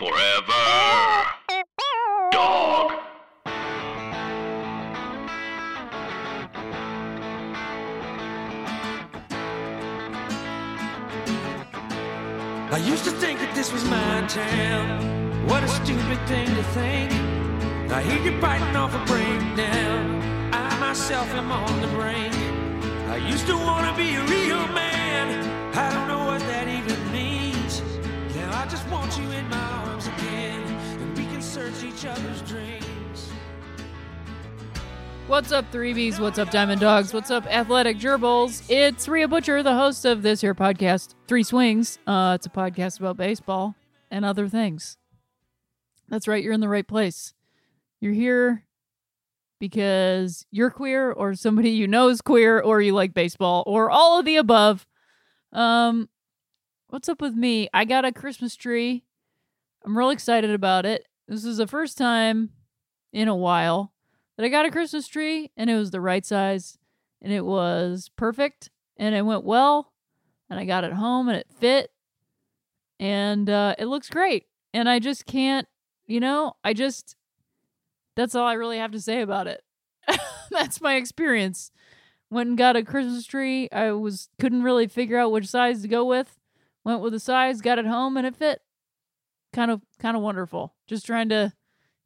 Forever. 0.00 0.14
Dog. 2.32 2.92
I 12.72 12.82
used 12.82 13.04
to 13.04 13.10
think 13.10 13.40
that 13.40 13.52
this 13.54 13.70
was 13.74 13.84
my 13.84 14.26
town. 14.26 15.46
What 15.46 15.62
a 15.64 15.68
stupid 15.68 16.18
thing 16.26 16.46
to 16.46 16.62
think. 16.72 17.12
I 17.92 18.00
hear 18.00 18.22
you 18.22 18.40
biting 18.40 18.74
off 18.76 18.94
a 18.94 19.04
breakdown. 19.04 20.22
I 20.54 20.78
myself 20.80 21.28
am 21.34 21.52
on 21.52 21.82
the 21.82 21.88
brink. 21.88 22.34
I 23.10 23.16
used 23.16 23.46
to 23.48 23.54
want 23.54 23.86
to 23.86 24.02
be 24.02 24.14
a 24.14 24.24
real 24.24 24.66
man. 24.68 25.76
I 25.76 25.92
don't 25.92 26.08
know 26.08 26.24
what 26.24 26.40
that 26.48 26.68
even 26.68 27.12
means. 27.12 27.82
Now 28.34 28.62
I 28.62 28.66
just 28.66 28.88
want 28.88 29.18
you 29.18 29.30
in 29.32 29.46
my 29.50 29.58
arms 29.58 29.89
again. 30.20 30.62
And 31.00 31.16
we 31.16 31.24
can 31.24 31.42
search 31.42 31.82
each 31.84 32.04
other's 32.04 32.42
dreams. 32.42 33.30
What's 35.26 35.52
up, 35.52 35.70
3Bs? 35.70 36.18
What's 36.18 36.38
up, 36.38 36.50
Diamond 36.50 36.80
Dogs? 36.80 37.14
What's 37.14 37.30
up, 37.30 37.46
Athletic 37.46 37.98
Gerbils? 37.98 38.64
It's 38.68 39.06
Rhea 39.06 39.28
Butcher, 39.28 39.62
the 39.62 39.74
host 39.74 40.04
of 40.04 40.22
this 40.22 40.40
here 40.40 40.54
podcast, 40.54 41.14
Three 41.28 41.44
Swings. 41.44 41.98
Uh, 42.06 42.32
it's 42.34 42.46
a 42.46 42.50
podcast 42.50 42.98
about 42.98 43.16
baseball 43.16 43.76
and 44.10 44.24
other 44.24 44.48
things. 44.48 44.96
That's 46.08 46.26
right, 46.26 46.42
you're 46.42 46.52
in 46.52 46.60
the 46.60 46.68
right 46.68 46.86
place. 46.86 47.32
You're 48.00 48.12
here 48.12 48.64
because 49.60 50.46
you're 50.50 50.70
queer, 50.70 51.12
or 51.12 51.34
somebody 51.34 51.70
you 51.70 51.86
know 51.86 52.08
is 52.08 52.22
queer, 52.22 52.58
or 52.58 52.80
you 52.80 52.92
like 52.92 53.14
baseball, 53.14 53.62
or 53.66 53.88
all 53.90 54.18
of 54.18 54.24
the 54.24 54.36
above. 54.36 54.84
Um, 55.52 56.08
what's 56.88 57.08
up 57.08 57.20
with 57.20 57.34
me? 57.34 57.68
I 57.72 57.84
got 57.84 58.04
a 58.04 58.10
Christmas 58.10 58.56
tree. 58.56 59.04
I'm 59.84 59.96
real 59.96 60.10
excited 60.10 60.50
about 60.50 60.84
it. 60.84 61.06
This 61.26 61.44
is 61.44 61.56
the 61.56 61.66
first 61.66 61.96
time 61.96 62.50
in 63.12 63.28
a 63.28 63.36
while 63.36 63.92
that 64.36 64.44
I 64.44 64.48
got 64.48 64.66
a 64.66 64.70
Christmas 64.70 65.06
tree 65.06 65.50
and 65.56 65.70
it 65.70 65.76
was 65.76 65.90
the 65.90 66.00
right 66.00 66.24
size 66.24 66.78
and 67.22 67.32
it 67.32 67.44
was 67.44 68.10
perfect 68.16 68.70
and 68.96 69.14
it 69.14 69.22
went 69.22 69.44
well 69.44 69.92
and 70.48 70.58
I 70.58 70.64
got 70.64 70.84
it 70.84 70.92
home 70.92 71.28
and 71.28 71.38
it 71.38 71.46
fit 71.58 71.90
and 72.98 73.48
uh, 73.48 73.74
it 73.78 73.86
looks 73.86 74.10
great. 74.10 74.44
And 74.74 74.88
I 74.88 74.98
just 74.98 75.24
can't, 75.24 75.66
you 76.06 76.20
know, 76.20 76.54
I 76.62 76.74
just, 76.74 77.16
that's 78.14 78.34
all 78.34 78.46
I 78.46 78.52
really 78.52 78.78
have 78.78 78.92
to 78.92 79.00
say 79.00 79.22
about 79.22 79.46
it. 79.46 79.62
that's 80.50 80.80
my 80.80 80.96
experience. 80.96 81.72
Went 82.30 82.50
and 82.50 82.58
got 82.58 82.76
a 82.76 82.84
Christmas 82.84 83.24
tree. 83.24 83.68
I 83.72 83.92
was, 83.92 84.28
couldn't 84.38 84.62
really 84.62 84.86
figure 84.86 85.18
out 85.18 85.32
which 85.32 85.46
size 85.46 85.82
to 85.82 85.88
go 85.88 86.04
with. 86.04 86.36
Went 86.84 87.00
with 87.00 87.12
the 87.12 87.20
size, 87.20 87.60
got 87.60 87.78
it 87.78 87.86
home 87.86 88.16
and 88.16 88.26
it 88.26 88.36
fit. 88.36 88.60
Kind 89.52 89.70
of, 89.70 89.80
kind 89.98 90.16
of 90.16 90.22
wonderful. 90.22 90.74
Just 90.86 91.06
trying 91.06 91.28
to, 91.30 91.52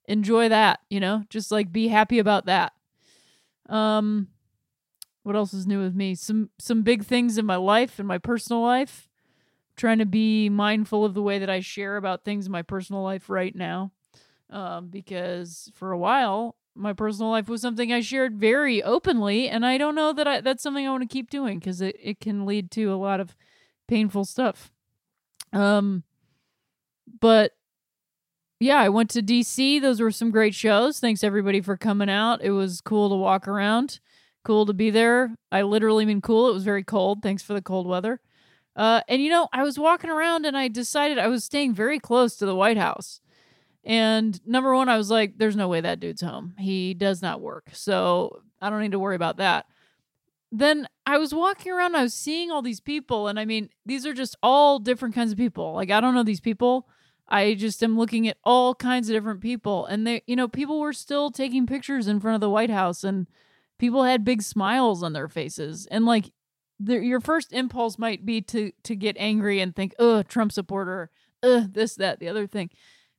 enjoy 0.09 0.49
that, 0.51 0.81
you 0.91 1.01
know? 1.01 1.25
Just 1.31 1.51
like 1.53 1.73
be 1.73 1.89
happy 1.89 2.19
about 2.19 2.47
that. 2.47 2.73
Um 3.69 4.29
what 5.25 5.37
else 5.37 5.55
is 5.55 5.67
new 5.67 5.81
with 5.83 5.95
me? 5.95 6.15
Some 6.15 6.51
some 6.59 6.83
big 6.83 7.05
things 7.05 7.39
in 7.39 7.47
my 7.47 7.57
life, 7.57 8.01
in 8.01 8.07
my 8.07 8.19
personal 8.19 8.63
life. 8.63 9.09
trying 9.77 9.99
to 9.99 10.07
be 10.07 10.49
mindful 10.51 11.05
of 11.05 11.15
the 11.15 11.23
way 11.23 11.39
that 11.41 11.51
I 11.51 11.61
share 11.61 11.97
about 11.97 12.25
things 12.25 12.47
in 12.47 12.53
my 12.53 12.63
personal 12.63 13.03
life 13.03 13.31
right 13.31 13.55
now. 13.57 13.93
Um 14.51 14.89
because 14.89 15.71
for 15.75 15.93
a 15.93 15.99
while 15.99 16.57
my 16.77 16.93
personal 16.93 17.31
life 17.31 17.49
was 17.49 17.63
something 17.63 17.93
I 17.93 18.01
shared 18.01 18.37
very 18.39 18.83
openly 18.83 19.49
and 19.49 19.67
I 19.67 19.79
don't 19.79 19.95
know 19.97 20.13
that 20.13 20.29
I 20.29 20.41
that's 20.43 20.63
something 20.63 20.87
I 20.87 20.91
want 20.91 21.03
to 21.03 21.15
keep 21.15 21.31
doing 21.31 21.61
cuz 21.61 21.81
it 21.81 21.97
it 22.03 22.21
can 22.21 22.47
lead 22.47 22.71
to 22.73 22.93
a 22.93 22.97
lot 22.97 23.21
of 23.21 23.37
painful 23.89 24.25
stuff. 24.27 24.73
Um 25.53 26.05
but 27.25 27.53
yeah, 28.61 28.77
I 28.77 28.91
went 28.91 29.09
to 29.13 29.23
DC. 29.23 29.81
Those 29.81 29.99
were 29.99 30.11
some 30.11 30.31
great 30.31 30.55
shows. 30.55 31.01
Thanks 31.01 31.25
everybody 31.25 31.63
for 31.63 31.75
coming 31.75 32.11
out. 32.11 32.43
It 32.43 32.51
was 32.51 32.83
cool 32.83 33.09
to 33.09 33.15
walk 33.15 33.49
around, 33.49 33.99
cool 34.43 34.67
to 34.67 34.75
be 34.75 34.91
there. 34.91 35.35
I 35.51 35.63
literally 35.63 36.05
mean 36.05 36.21
cool. 36.21 36.51
It 36.51 36.53
was 36.53 36.65
very 36.65 36.85
cold. 36.85 37.23
Thanks 37.23 37.43
for 37.43 37.55
the 37.55 37.63
cold 37.63 37.87
weather. 37.87 38.21
Uh, 38.77 39.01
and 39.09 39.23
you 39.23 39.31
know, 39.31 39.49
I 39.55 39.63
was 39.63 39.79
walking 39.79 40.11
around 40.11 40.45
and 40.45 40.55
I 40.55 40.69
decided 40.69 41.17
I 41.17 41.29
was 41.29 41.45
staying 41.45 41.73
very 41.73 41.99
close 41.99 42.37
to 42.37 42.45
the 42.45 42.55
White 42.55 42.77
House. 42.77 43.23
And 43.85 44.39
number 44.47 44.75
one, 44.75 44.91
I 44.91 44.99
was 44.99 45.11
like, 45.11 45.39
there's 45.39 45.57
no 45.57 45.69
way 45.69 45.81
that 45.81 46.01
dude's 46.01 46.21
home. 46.21 46.53
He 46.59 46.93
does 46.93 47.23
not 47.23 47.41
work. 47.41 47.71
So 47.73 48.43
I 48.61 48.69
don't 48.69 48.83
need 48.83 48.93
to 48.93 48.99
worry 48.99 49.17
about 49.17 49.39
that. 49.39 49.65
Then 50.53 50.87
I 51.07 51.17
was 51.17 51.33
walking 51.33 51.73
around, 51.73 51.97
I 51.97 52.03
was 52.03 52.13
seeing 52.13 52.51
all 52.51 52.61
these 52.61 52.81
people. 52.81 53.29
And 53.29 53.41
I 53.41 53.47
mean, 53.47 53.71
these 53.87 54.05
are 54.05 54.13
just 54.13 54.37
all 54.43 54.79
different 54.79 55.15
kinds 55.15 55.33
of 55.33 55.39
people. 55.39 55.73
Like, 55.73 55.91
I 55.91 56.03
don't 56.03 56.15
know 56.15 56.23
these 56.23 56.43
people. 56.43 56.87
I 57.29 57.55
just 57.55 57.83
am 57.83 57.97
looking 57.97 58.29
at 58.29 58.37
all 58.45 58.75
kinds 58.75 59.09
of 59.09 59.15
different 59.15 59.41
people. 59.41 59.87
And 59.87 60.07
they, 60.07 60.23
you 60.27 60.37
know, 60.37 60.49
people 60.49 60.81
were 60.81 60.93
still 60.93 61.31
taking 61.31 61.67
pictures 61.67 62.07
in 62.07 62.21
front 62.21 62.35
of 62.35 62.41
the 62.41 62.51
White 62.51 62.71
House 62.71 63.03
and 63.05 63.27
people 63.79 64.05
had 64.05 64.25
big 64.25 64.43
smiles 64.43 65.03
on 65.03 65.13
their 65.13 65.29
faces. 65.29 65.87
And 65.91 66.05
like, 66.05 66.33
your 66.79 67.21
first 67.21 67.53
impulse 67.53 67.99
might 67.99 68.27
be 68.27 68.41
to 68.43 68.73
to 68.83 68.97
get 68.97 69.17
angry 69.19 69.61
and 69.61 69.75
think, 69.75 69.95
"Oh, 69.99 70.23
Trump 70.23 70.53
supporter, 70.53 71.11
uh, 71.43 71.67
this, 71.71 71.95
that, 71.97 72.19
the 72.19 72.29
other 72.29 72.47
thing." 72.47 72.71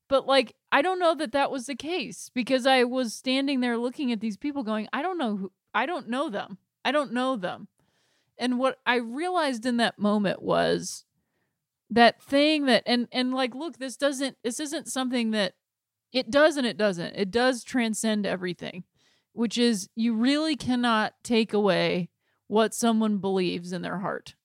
But 0.08 0.28
like, 0.28 0.56
I 0.72 0.82
don't 0.82 1.00
know 1.00 1.16
that 1.16 1.32
that 1.32 1.52
was 1.52 1.66
the 1.66 1.76
case 1.76 2.30
because 2.34 2.66
I 2.66 2.84
was 2.84 3.14
standing 3.14 3.62
there 3.62 3.78
looking 3.78 4.12
at 4.12 4.20
these 4.20 4.38
people, 4.38 4.64
going, 4.64 4.88
"I 4.94 5.02
don't 5.02 5.18
know 5.18 5.38
who, 5.38 5.52
I 5.74 5.86
don't 5.86 6.10
know 6.10 6.30
them, 6.30 6.58
I 6.84 6.92
don't 6.92 7.14
know 7.14 7.36
them." 7.36 7.68
And 8.38 8.60
what 8.60 8.80
I 8.86 8.96
realized 8.98 9.66
in 9.66 9.78
that 9.78 9.98
moment 9.98 10.42
was 10.42 11.05
that 11.96 12.22
thing 12.22 12.66
that, 12.68 12.84
and 12.86 13.08
and 13.12 13.34
like, 13.34 13.56
look, 13.56 13.78
this 13.80 13.98
doesn't, 13.98 14.38
this 14.44 14.60
isn't 14.60 14.88
something 14.88 15.32
that 15.32 15.54
it 16.14 16.32
does 16.32 16.56
and 16.56 16.66
it 16.66 16.78
doesn't. 16.78 17.16
It 17.16 17.30
does 17.30 17.64
transcend 17.64 18.26
everything, 18.26 18.86
which 19.34 19.58
is 19.58 19.90
you 19.96 20.16
really 20.16 20.56
cannot 20.56 21.14
take 21.24 21.52
away 21.54 22.10
what 22.48 22.74
someone 22.74 23.18
believes 23.18 23.74
in 23.74 23.82
their 23.82 24.00
heart. 24.00 24.36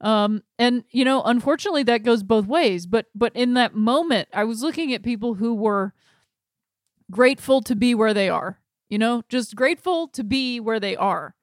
Um 0.00 0.42
and 0.58 0.84
you 0.92 1.04
know, 1.04 1.22
unfortunately 1.24 1.82
that 1.84 2.04
goes 2.04 2.22
both 2.22 2.46
ways, 2.46 2.86
but 2.86 3.06
but 3.16 3.34
in 3.34 3.54
that 3.54 3.74
moment 3.74 4.28
I 4.32 4.44
was 4.44 4.62
looking 4.62 4.92
at 4.94 5.02
people 5.02 5.34
who 5.34 5.54
were 5.54 5.92
grateful 7.10 7.62
to 7.62 7.74
be 7.74 7.94
where 7.94 8.14
they 8.14 8.28
are. 8.28 8.60
You 8.88 8.98
know, 8.98 9.22
just 9.28 9.56
grateful 9.56 10.08
to 10.08 10.22
be 10.22 10.60
where 10.60 10.78
they 10.78 10.94
are. 10.94 11.34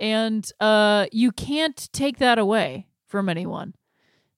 And 0.00 0.48
uh 0.60 1.06
you 1.10 1.32
can't 1.32 1.88
take 1.92 2.18
that 2.18 2.38
away 2.38 2.86
from 3.08 3.28
anyone. 3.28 3.74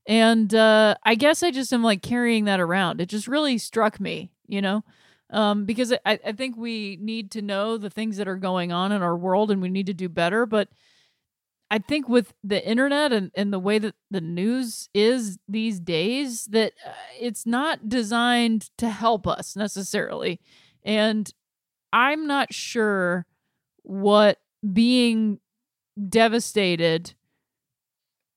And 0.09 0.55
uh 0.55 0.97
I 1.05 1.15
guess 1.15 1.45
I 1.45 1.53
just 1.53 1.73
am 1.73 1.85
like 1.85 2.03
carrying 2.03 2.47
that 2.47 2.61
around. 2.61 3.01
It 3.01 3.09
just 3.11 3.29
really 3.29 3.59
struck 3.59 4.01
me, 4.01 4.33
you 4.49 4.63
know? 4.63 4.85
um, 5.31 5.67
because 5.67 5.93
I, 6.07 6.19
I 6.25 6.33
think 6.33 6.57
we 6.57 6.99
need 7.01 7.31
to 7.33 7.43
know 7.43 7.77
the 7.77 7.91
things 7.91 8.17
that 8.17 8.29
are 8.29 8.37
going 8.37 8.73
on 8.73 8.93
in 8.93 9.03
our 9.03 9.17
world 9.17 9.51
and 9.51 9.61
we 9.61 9.69
need 9.69 9.87
to 9.87 9.95
do 9.95 10.09
better. 10.09 10.47
But 10.47 10.69
I 11.71 11.79
think 11.79 12.09
with 12.09 12.33
the 12.43 12.67
internet 12.67 13.13
and, 13.13 13.31
and 13.35 13.53
the 13.53 13.59
way 13.59 13.79
that 13.79 13.95
the 14.11 14.23
news 14.23 14.89
is 14.95 15.39
these 15.47 15.81
days, 15.81 16.47
that 16.47 16.73
uh, 16.87 16.93
it's 17.21 17.45
not 17.45 17.91
designed 17.91 18.71
to 18.79 18.89
help 18.89 19.27
us 19.27 19.55
necessarily. 19.55 20.41
And 20.83 21.31
I'm 21.93 22.27
not 22.27 22.55
sure 22.55 23.27
what 23.83 24.39
being 24.73 25.41
devastated 26.09 27.15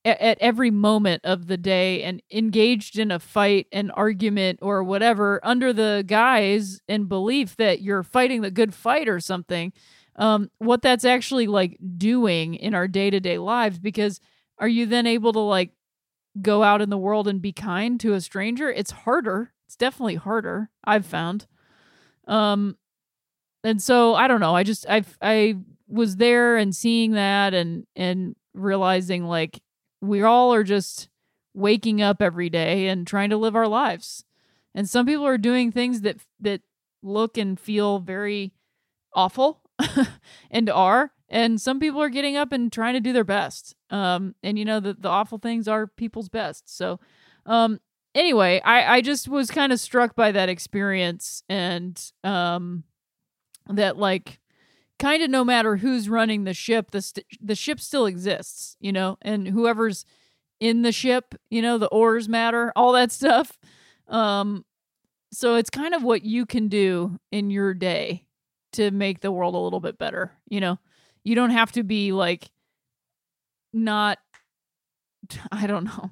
at 0.03 0.38
every 0.39 0.71
moment 0.71 1.21
of 1.24 1.48
the 1.48 1.57
day 1.57 2.01
and 2.03 2.21
engaged 2.31 2.98
in 2.98 3.12
a 3.12 3.19
fight, 3.19 3.68
an 3.71 3.92
argument, 3.92 4.59
or 4.62 4.83
whatever 4.83 5.39
under 5.44 5.71
the 5.71 6.03
guise 6.07 6.81
and 6.88 7.07
belief 7.07 7.56
that 7.57 7.81
you're 7.81 8.03
fighting 8.03 8.42
the 8.42 8.51
good 8.51 8.74
fight 8.74 9.07
or 9.07 9.19
something, 9.19 9.71
um, 10.15 10.50
what 10.57 10.81
that's 10.81 11.06
actually 11.06 11.48
like 11.48 11.77
doing 11.98 12.56
in 12.56 12.74
our 12.74 12.88
day 12.88 13.09
to 13.09 13.19
day 13.19 13.38
lives. 13.38 13.77
Because 13.80 14.19
are 14.57 14.68
you 14.68 14.86
then 14.86 15.06
able 15.06 15.33
to 15.33 15.39
like 15.39 15.71
go 16.42 16.63
out 16.63 16.81
in 16.81 16.89
the 16.89 16.98
world 16.98 17.27
and 17.27 17.42
be 17.42 17.53
kind 17.53 18.00
to 18.00 18.13
a 18.13 18.21
stranger? 18.21 18.71
It's 18.71 18.92
harder. 18.92 19.53
It's 19.68 19.75
definitely 19.75 20.15
harder. 20.15 20.69
I've 20.83 21.06
found. 21.06 21.45
Um, 22.27 22.77
and 23.63 23.81
so 23.81 24.15
I 24.15 24.27
don't 24.27 24.39
know. 24.39 24.56
I 24.56 24.63
just 24.63 24.86
I 24.89 25.03
I 25.21 25.57
was 25.88 26.15
there 26.15 26.57
and 26.57 26.75
seeing 26.75 27.12
that 27.12 27.53
and 27.53 27.86
and 27.95 28.36
realizing 28.53 29.25
like 29.25 29.62
we 30.01 30.21
all 30.24 30.53
are 30.53 30.63
just 30.63 31.09
waking 31.53 32.01
up 32.01 32.21
every 32.21 32.50
day 32.50 32.88
and 32.88 33.06
trying 33.06 33.30
to 33.30 33.38
live 33.38 33.56
our 33.56 33.68
lives. 33.68 34.25
And 34.74 34.89
some 34.89 35.06
people 35.06 35.25
are 35.25 35.38
doing 35.38 35.71
things 35.71 36.01
that 36.01 36.18
that 36.39 36.62
look 37.03 37.38
and 37.38 37.59
feel 37.59 38.00
very 38.00 38.53
awful 39.13 39.62
and 40.51 40.69
are 40.69 41.12
and 41.27 41.59
some 41.59 41.80
people 41.80 42.01
are 42.01 42.09
getting 42.09 42.38
up 42.38 42.51
and 42.51 42.71
trying 42.71 42.94
to 42.94 43.00
do 43.00 43.13
their 43.13 43.24
best. 43.24 43.75
Um 43.89 44.36
and 44.44 44.57
you 44.57 44.65
know 44.65 44.80
the 44.80 44.94
the 44.94 45.09
awful 45.09 45.38
things 45.38 45.68
are 45.68 45.88
people's 45.88 46.30
best. 46.30 46.75
So 46.75 47.00
um 47.45 47.80
anyway, 48.15 48.62
I 48.63 48.98
I 48.98 49.01
just 49.01 49.27
was 49.27 49.51
kind 49.51 49.74
of 49.74 49.80
struck 49.80 50.15
by 50.15 50.31
that 50.31 50.50
experience 50.50 51.44
and 51.50 52.01
um 52.24 52.83
that 53.68 53.98
like 53.98 54.39
kind 55.01 55.24
of 55.24 55.31
no 55.31 55.44
matter 55.44 55.77
who's 55.77 56.07
running 56.07 56.44
the 56.44 56.53
ship 56.53 56.92
the 56.92 57.01
st- 57.01 57.25
the 57.42 57.56
ship 57.56 57.80
still 57.80 58.06
exists 58.06 58.77
you 58.80 58.92
know 58.92 59.18
and 59.24 59.48
whoever's 59.48 60.06
in 60.59 60.83
the 60.83 60.92
ship 60.92 61.33
you 61.50 61.59
know 61.59 61.80
the 61.80 61.88
oars 61.88 62.30
matter 62.30 62.71
all 62.75 62.94
that 62.94 63.12
stuff. 63.12 63.57
Um 64.07 64.63
so 65.33 65.56
it's 65.56 65.69
kind 65.69 65.95
of 65.95 66.03
what 66.03 66.24
you 66.24 66.45
can 66.45 66.68
do 66.68 67.18
in 67.31 67.50
your 67.50 67.74
day 67.74 68.27
to 68.74 68.92
make 68.92 69.21
the 69.21 69.31
world 69.31 69.56
a 69.56 69.57
little 69.57 69.80
bit 69.80 69.98
better 69.98 70.33
you 70.48 70.62
know? 70.62 70.77
You 71.24 71.36
don't 71.36 71.50
have 71.50 71.71
to 71.74 71.83
be 71.83 72.12
like 72.12 72.51
not 73.74 74.19
i 75.51 75.65
don't 75.65 75.86
know. 75.86 76.12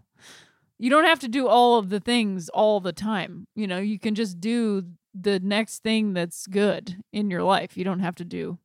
You 0.79 0.89
don't 0.89 1.03
have 1.03 1.19
to 1.19 1.27
do 1.27 1.47
all 1.47 1.77
of 1.77 1.89
the 1.89 1.99
things 1.99 2.49
all 2.49 2.79
the 2.79 2.93
time 2.93 3.45
you 3.53 3.67
know? 3.67 3.77
You 3.77 3.99
can 3.99 4.15
just 4.15 4.41
do 4.41 4.83
the 5.13 5.39
next 5.39 5.83
thing 5.83 6.13
that's 6.13 6.47
good 6.47 7.03
in 7.13 7.29
your 7.29 7.43
life. 7.43 7.77
You 7.77 7.83
don't 7.83 7.99
have 7.99 8.15
to 8.15 8.25
do 8.25 8.57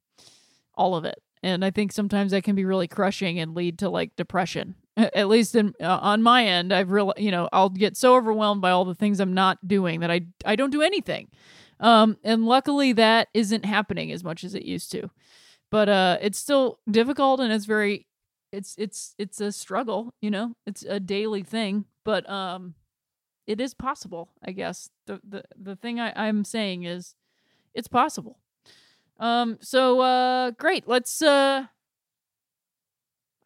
all 0.77 0.97
of 0.97 1.05
it. 1.05 1.23
And 1.43 1.65
I 1.65 1.71
think 1.71 1.93
sometimes 1.93 2.33
that 2.33 2.45
can 2.45 2.57
be 2.57 2.65
really 2.65 2.89
crushing 2.89 3.39
and 3.39 3.55
lead 3.55 3.79
to 3.81 3.91
like 3.91 4.17
depression. 4.17 4.77
At 4.97 5.29
least 5.29 5.55
in 5.55 5.75
uh, 5.81 5.99
on 6.01 6.23
my 6.23 6.45
end, 6.45 6.73
I've 6.73 6.91
real 6.91 7.13
you 7.17 7.31
know 7.31 7.49
I'll 7.53 7.69
get 7.69 7.97
so 7.97 8.15
overwhelmed 8.15 8.63
by 8.63 8.71
all 8.71 8.85
the 8.85 8.95
things 8.95 9.21
I'm 9.21 9.35
not 9.35 9.67
doing 9.67 10.01
that 10.01 10.11
I 10.11 10.23
I 10.45 10.57
don't 10.57 10.71
do 10.71 10.83
anything. 10.83 11.29
Um, 11.81 12.17
and 12.25 12.45
luckily 12.45 12.93
that 12.93 13.29
isn't 13.35 13.65
happening 13.65 14.13
as 14.13 14.23
much 14.23 14.45
as 14.45 14.55
it 14.55 14.65
used 14.65 14.91
to. 14.93 15.11
But 15.71 15.89
uh, 15.89 16.19
it's 16.21 16.39
still 16.39 16.79
difficult 16.89 17.41
and 17.41 17.53
it's 17.53 17.67
very 17.67 18.07
it's 18.53 18.75
it's 18.79 19.15
it's 19.19 19.41
a 19.41 19.53
struggle. 19.53 20.15
You 20.23 20.31
know, 20.31 20.55
it's 20.67 20.83
a 20.83 21.01
daily 21.01 21.43
thing. 21.43 21.87
But 22.05 22.29
um, 22.31 22.75
it 23.47 23.61
is 23.61 23.75
possible 23.75 24.31
i 24.45 24.51
guess 24.51 24.91
the 25.07 25.21
the, 25.27 25.43
the 25.57 25.77
thing 25.77 26.01
I, 26.01 26.13
i'm 26.17 26.45
saying 26.45 26.85
is 26.85 27.15
it's 27.75 27.89
possible 27.89 28.39
um 29.19 29.59
so 29.61 30.01
uh 30.01 30.51
great 30.53 30.89
let's 30.89 31.23
uh 31.23 31.65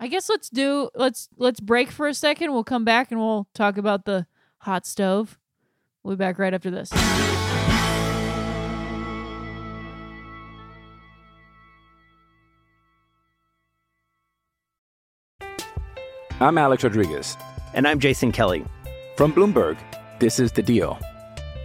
i 0.01 0.09
guess 0.09 0.29
let's 0.29 0.49
do 0.49 0.89
let's 0.95 1.29
let's 1.37 1.61
break 1.61 1.91
for 1.91 2.07
a 2.07 2.15
second 2.15 2.53
we'll 2.53 2.65
come 2.65 2.85
back 2.85 3.11
and 3.11 3.21
we'll 3.21 3.49
talk 3.55 3.77
about 3.77 4.05
the 4.05 4.27
hot 4.59 4.87
stove 4.87 5.39
we'll 6.03 6.17
be 6.17 6.19
back 6.19 6.39
right 6.39 6.55
after 6.55 6.71
this 6.71 6.91
I'm 16.41 16.57
Alex 16.57 16.85
Rodriguez. 16.85 17.37
And 17.75 17.89
I'm 17.89 17.99
Jason 17.99 18.31
Kelly. 18.31 18.65
From 19.17 19.33
Bloomberg, 19.33 19.77
this 20.21 20.39
is 20.39 20.53
The 20.53 20.63
Deal. 20.63 20.97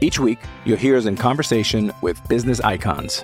Each 0.02 0.18
week, 0.18 0.40
you'll 0.66 0.80
hear 0.80 0.98
us 0.98 1.06
in 1.06 1.16
conversation 1.16 1.94
with 2.02 2.20
business 2.28 2.60
icons. 2.60 3.24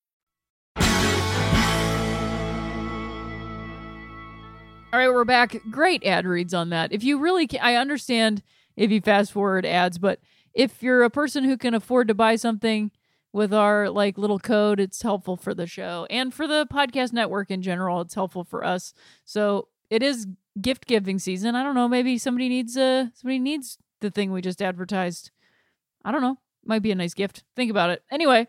All 4.93 4.99
right, 4.99 5.09
we're 5.09 5.23
back. 5.23 5.55
Great 5.69 6.03
ad 6.05 6.25
reads 6.25 6.53
on 6.53 6.69
that. 6.71 6.91
If 6.91 7.01
you 7.01 7.17
really 7.17 7.47
can, 7.47 7.61
I 7.61 7.75
understand 7.75 8.43
if 8.75 8.91
you 8.91 8.99
fast 8.99 9.31
forward 9.31 9.65
ads, 9.65 9.97
but 9.97 10.19
if 10.53 10.83
you're 10.83 11.03
a 11.03 11.09
person 11.09 11.45
who 11.45 11.55
can 11.55 11.73
afford 11.73 12.09
to 12.09 12.13
buy 12.13 12.35
something 12.35 12.91
with 13.31 13.53
our 13.53 13.89
like 13.89 14.17
little 14.17 14.37
code, 14.37 14.81
it's 14.81 15.01
helpful 15.01 15.37
for 15.37 15.53
the 15.53 15.65
show 15.65 16.07
and 16.09 16.33
for 16.33 16.45
the 16.45 16.67
podcast 16.69 17.13
network 17.13 17.49
in 17.49 17.61
general. 17.61 18.01
It's 18.01 18.15
helpful 18.15 18.43
for 18.43 18.65
us. 18.65 18.93
So 19.23 19.69
it 19.89 20.03
is 20.03 20.27
gift 20.59 20.87
giving 20.87 21.19
season. 21.19 21.55
I 21.55 21.63
don't 21.63 21.75
know. 21.75 21.87
Maybe 21.87 22.17
somebody 22.17 22.49
needs 22.49 22.75
uh 22.75 23.07
somebody 23.13 23.39
needs 23.39 23.77
the 24.01 24.11
thing 24.11 24.33
we 24.33 24.41
just 24.41 24.61
advertised. 24.61 25.31
I 26.03 26.11
don't 26.11 26.21
know. 26.21 26.37
Might 26.65 26.81
be 26.81 26.91
a 26.91 26.95
nice 26.95 27.13
gift. 27.13 27.45
Think 27.55 27.71
about 27.71 27.91
it. 27.91 28.03
Anyway, 28.11 28.45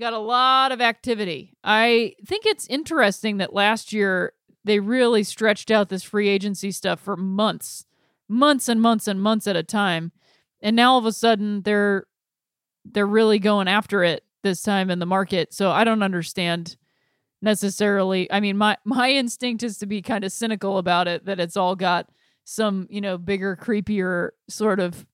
got 0.00 0.14
a 0.14 0.18
lot 0.18 0.72
of 0.72 0.80
activity. 0.80 1.54
I 1.62 2.16
think 2.26 2.44
it's 2.44 2.66
interesting 2.66 3.36
that 3.36 3.54
last 3.54 3.92
year 3.92 4.32
they 4.64 4.80
really 4.80 5.22
stretched 5.22 5.70
out 5.70 5.88
this 5.88 6.02
free 6.02 6.28
agency 6.28 6.70
stuff 6.70 7.00
for 7.00 7.16
months, 7.16 7.86
months 8.28 8.68
and 8.68 8.80
months 8.80 9.08
and 9.08 9.20
months 9.20 9.46
at 9.46 9.56
a 9.56 9.62
time. 9.62 10.12
And 10.62 10.76
now 10.76 10.92
all 10.92 10.98
of 10.98 11.06
a 11.06 11.12
sudden 11.12 11.62
they're 11.62 12.06
they're 12.84 13.06
really 13.06 13.38
going 13.38 13.68
after 13.68 14.02
it 14.02 14.24
this 14.42 14.62
time 14.62 14.90
in 14.90 14.98
the 14.98 15.06
market. 15.06 15.52
So 15.52 15.70
I 15.70 15.84
don't 15.84 16.02
understand 16.02 16.76
necessarily. 17.42 18.30
I 18.30 18.40
mean, 18.40 18.56
my 18.56 18.76
my 18.84 19.10
instinct 19.10 19.62
is 19.62 19.78
to 19.78 19.86
be 19.86 20.02
kind 20.02 20.24
of 20.24 20.32
cynical 20.32 20.78
about 20.78 21.08
it 21.08 21.24
that 21.26 21.40
it's 21.40 21.56
all 21.56 21.76
got 21.76 22.08
some, 22.44 22.86
you 22.90 23.00
know, 23.00 23.16
bigger 23.16 23.56
creepier 23.56 24.30
sort 24.48 24.80
of 24.80 25.06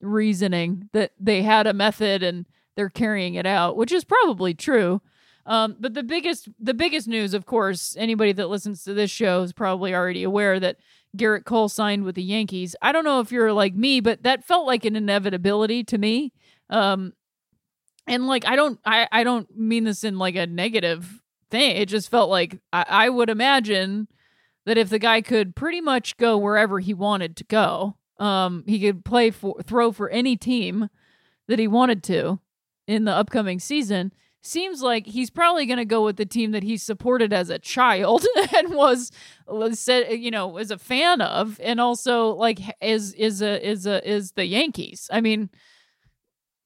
reasoning 0.00 0.88
that 0.92 1.12
they 1.18 1.42
had 1.42 1.66
a 1.66 1.72
method 1.72 2.22
and 2.22 2.46
they're 2.76 2.90
carrying 2.90 3.34
it 3.34 3.46
out, 3.46 3.76
which 3.76 3.92
is 3.92 4.04
probably 4.04 4.52
true. 4.52 5.00
Um, 5.46 5.76
but 5.78 5.94
the 5.94 6.02
biggest 6.02 6.48
the 6.58 6.74
biggest 6.74 7.06
news, 7.06 7.34
of 7.34 7.44
course, 7.44 7.96
anybody 7.98 8.32
that 8.32 8.48
listens 8.48 8.82
to 8.84 8.94
this 8.94 9.10
show 9.10 9.42
is 9.42 9.52
probably 9.52 9.94
already 9.94 10.22
aware 10.22 10.58
that 10.58 10.78
Gerrit 11.16 11.44
Cole 11.44 11.68
signed 11.68 12.04
with 12.04 12.14
the 12.14 12.22
Yankees. 12.22 12.74
I 12.80 12.92
don't 12.92 13.04
know 13.04 13.20
if 13.20 13.30
you're 13.30 13.52
like 13.52 13.74
me, 13.74 14.00
but 14.00 14.22
that 14.22 14.44
felt 14.44 14.66
like 14.66 14.84
an 14.84 14.96
inevitability 14.96 15.84
to 15.84 15.98
me. 15.98 16.32
Um, 16.70 17.12
and 18.06 18.26
like 18.26 18.46
I 18.46 18.56
don't 18.56 18.80
I, 18.84 19.06
I 19.12 19.24
don't 19.24 19.48
mean 19.56 19.84
this 19.84 20.02
in 20.02 20.18
like 20.18 20.36
a 20.36 20.46
negative 20.46 21.20
thing. 21.50 21.76
It 21.76 21.86
just 21.86 22.10
felt 22.10 22.30
like 22.30 22.58
I, 22.72 22.86
I 22.88 23.08
would 23.10 23.28
imagine 23.28 24.08
that 24.64 24.78
if 24.78 24.88
the 24.88 24.98
guy 24.98 25.20
could 25.20 25.54
pretty 25.54 25.82
much 25.82 26.16
go 26.16 26.38
wherever 26.38 26.80
he 26.80 26.94
wanted 26.94 27.36
to 27.36 27.44
go, 27.44 27.96
um, 28.18 28.64
he 28.66 28.80
could 28.80 29.04
play 29.04 29.30
for 29.30 29.56
throw 29.62 29.92
for 29.92 30.08
any 30.08 30.36
team 30.36 30.88
that 31.48 31.58
he 31.58 31.68
wanted 31.68 32.02
to 32.04 32.40
in 32.86 33.04
the 33.04 33.12
upcoming 33.12 33.58
season 33.58 34.12
seems 34.46 34.82
like 34.82 35.06
he's 35.06 35.30
probably 35.30 35.66
going 35.66 35.78
to 35.78 35.84
go 35.84 36.04
with 36.04 36.16
the 36.16 36.26
team 36.26 36.50
that 36.52 36.62
he 36.62 36.76
supported 36.76 37.32
as 37.32 37.50
a 37.50 37.58
child 37.58 38.24
and 38.56 38.74
was 38.74 39.10
said 39.72 40.08
you 40.12 40.30
know 40.30 40.48
was 40.48 40.70
a 40.70 40.78
fan 40.78 41.20
of 41.20 41.58
and 41.62 41.80
also 41.80 42.28
like 42.30 42.60
is 42.80 43.12
is 43.14 43.42
a 43.42 43.66
is 43.66 43.86
a 43.86 44.06
is 44.08 44.32
the 44.32 44.46
Yankees. 44.46 45.08
I 45.12 45.20
mean 45.20 45.50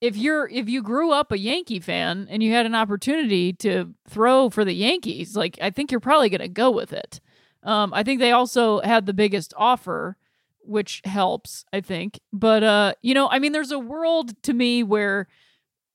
if 0.01 0.17
you're 0.17 0.49
if 0.49 0.69
you 0.69 0.83
grew 0.83 1.13
up 1.13 1.33
a 1.33 1.39
Yankee 1.39 1.81
fan 1.81 2.29
and 2.31 2.43
you 2.43 2.53
had 2.53 2.67
an 2.67 2.75
opportunity 2.75 3.53
to 3.55 3.95
throw 4.09 4.51
for 4.51 4.65
the 4.65 4.75
Yankees, 4.75 5.37
like 5.37 5.59
I 5.61 5.71
think 5.71 5.91
you're 5.91 6.01
probably 6.01 6.29
going 6.29 6.41
to 6.41 6.49
go 6.49 6.71
with 6.71 6.93
it. 6.93 7.21
Um, 7.63 7.93
I 7.93 8.03
think 8.03 8.21
they 8.21 8.31
also 8.33 8.81
had 8.81 9.07
the 9.07 9.13
biggest 9.13 9.53
offer, 9.57 10.17
which 10.61 11.03
helps, 11.05 11.65
I 11.73 11.81
think. 11.81 12.21
But 12.33 12.63
uh, 12.63 12.95
you 13.03 13.15
know, 13.15 13.29
I 13.29 13.39
mean, 13.39 13.53
there's 13.53 13.73
a 13.73 13.79
world 13.79 14.41
to 14.45 14.53
me 14.53 14.83
where 14.83 15.27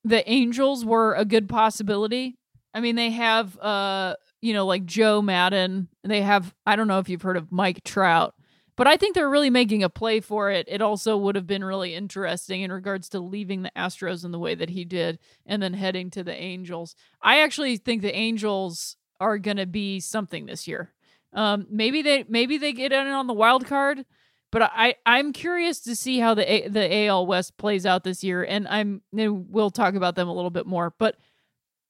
the 0.04 0.30
Angels 0.30 0.86
were 0.86 1.14
a 1.16 1.26
good 1.26 1.48
possibility. 1.50 2.38
I 2.74 2.80
mean, 2.80 2.96
they 2.96 3.12
have 3.12 3.58
uh, 3.60 4.16
you 4.42 4.54
know, 4.54 4.66
like 4.66 4.86
Joe 4.86 5.22
Maddon. 5.22 5.88
They 6.04 6.22
have 6.22 6.54
I 6.66 6.76
don't 6.76 6.88
know 6.88 7.00
if 7.00 7.08
you've 7.08 7.22
heard 7.22 7.38
of 7.38 7.52
Mike 7.52 7.84
Trout. 7.84 8.36
But 8.76 8.88
I 8.88 8.98
think 8.98 9.14
they're 9.14 9.30
really 9.30 9.52
making 9.52 9.84
a 9.84 9.90
play 9.90 10.20
for 10.20 10.50
it. 10.50 10.68
It 10.68 10.82
also 10.82 11.16
would 11.16 11.36
have 11.36 11.46
been 11.46 11.64
really 11.64 11.94
interesting 11.94 12.62
in 12.62 12.72
regards 12.72 13.08
to 13.10 13.20
leaving 13.20 13.62
the 13.62 13.72
Astros 13.78 14.26
in 14.26 14.32
the 14.32 14.40
way 14.40 14.56
that 14.56 14.72
he 14.72 14.84
did 14.84 15.20
and 15.46 15.62
then 15.62 15.76
heading 15.76 16.10
to 16.12 16.24
the 16.24 16.34
Angels. 16.34 16.96
I 17.22 17.42
actually 17.42 17.78
think 17.78 18.02
the 18.02 18.16
Angels 18.16 18.98
are 19.20 19.38
going 19.38 19.58
to 19.58 19.68
be 19.68 20.00
something 20.00 20.48
this 20.48 20.68
year. 20.68 20.92
Um, 21.34 21.68
maybe 21.70 22.02
they 22.02 22.26
maybe 22.28 22.58
they 22.58 22.74
get 22.74 22.92
in 22.92 23.08
on 23.08 23.28
the 23.28 23.34
wild 23.34 23.66
card, 23.66 24.06
but 24.54 24.62
I 24.72 24.94
I'm 25.04 25.34
curious 25.34 25.80
to 25.82 25.96
see 25.96 26.20
how 26.20 26.36
the 26.36 26.68
the 26.70 27.08
AL 27.08 27.26
West 27.26 27.58
plays 27.58 27.88
out 27.88 28.04
this 28.04 28.24
year, 28.24 28.44
and 28.44 28.68
I'm 28.68 29.02
we'll 29.12 29.72
talk 29.72 29.96
about 29.96 30.14
them 30.14 30.28
a 30.28 30.34
little 30.34 30.52
bit 30.52 30.68
more. 30.68 30.94
But 31.00 31.18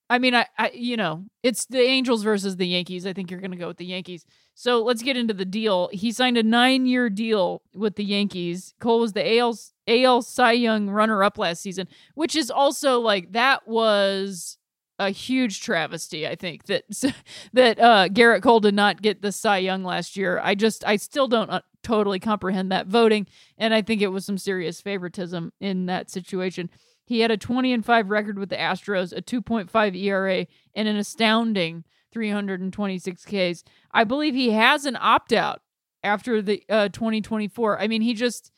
I 0.09 0.17
mean, 0.17 0.33
I, 0.33 0.47
I 0.57 0.71
you 0.73 0.95
know 0.95 1.25
it's 1.43 1.65
the 1.65 1.81
Angels 1.81 2.23
versus 2.23 2.55
the 2.55 2.65
Yankees. 2.65 3.05
I 3.05 3.11
think 3.11 3.29
you're 3.29 3.41
going 3.41 3.51
to 3.51 3.57
go 3.57 3.67
with 3.67 3.77
the 3.77 3.85
Yankees. 3.85 4.25
So 4.55 4.81
let's 4.81 5.03
get 5.03 5.17
into 5.17 5.33
the 5.33 5.43
deal. 5.43 5.89
He 5.91 6.13
signed 6.13 6.37
a 6.37 6.43
nine 6.43 6.85
year 6.85 7.09
deal 7.09 7.63
with 7.75 7.97
the 7.97 8.05
Yankees. 8.05 8.73
Cole 8.79 9.01
was 9.01 9.11
the 9.11 9.39
AL 9.39 9.57
AL 9.89 10.21
Cy 10.21 10.53
Young 10.53 10.89
runner 10.89 11.21
up 11.21 11.37
last 11.37 11.61
season, 11.61 11.89
which 12.15 12.33
is 12.33 12.49
also 12.49 13.01
like 13.01 13.33
that 13.33 13.67
was 13.67 14.57
a 14.99 15.09
huge 15.09 15.59
travesty. 15.59 16.25
I 16.25 16.35
think 16.35 16.67
that 16.67 16.85
that 17.51 17.77
uh, 17.77 18.07
Gerrit 18.07 18.41
Cole 18.41 18.61
did 18.61 18.73
not 18.73 19.01
get 19.01 19.21
the 19.21 19.33
Cy 19.33 19.57
Young 19.57 19.83
last 19.83 20.15
year. 20.15 20.39
I 20.41 20.55
just 20.55 20.85
I 20.87 20.95
still 20.95 21.27
don't 21.27 21.49
uh, 21.49 21.59
totally 21.83 22.19
comprehend 22.19 22.71
that 22.71 22.87
voting, 22.87 23.27
and 23.57 23.73
I 23.73 23.81
think 23.81 24.01
it 24.01 24.07
was 24.07 24.25
some 24.25 24.37
serious 24.37 24.81
favoritism 24.81 25.51
in 25.59 25.85
that 25.87 26.09
situation. 26.09 26.69
He 27.05 27.19
had 27.19 27.31
a 27.31 27.37
20 27.37 27.73
and 27.73 27.85
5 27.85 28.09
record 28.09 28.39
with 28.39 28.49
the 28.49 28.55
Astros, 28.55 29.15
a 29.15 29.21
2.5 29.21 29.95
ERA, 29.95 30.47
and 30.73 30.87
an 30.87 30.95
astounding 30.95 31.83
326 32.13 33.25
Ks. 33.25 33.63
I 33.91 34.03
believe 34.03 34.33
he 34.33 34.51
has 34.51 34.85
an 34.85 34.97
opt 34.99 35.33
out 35.33 35.61
after 36.03 36.41
the 36.41 36.63
uh, 36.69 36.89
2024. 36.89 37.79
I 37.79 37.87
mean, 37.87 38.01
he 38.01 38.13
just 38.13 38.51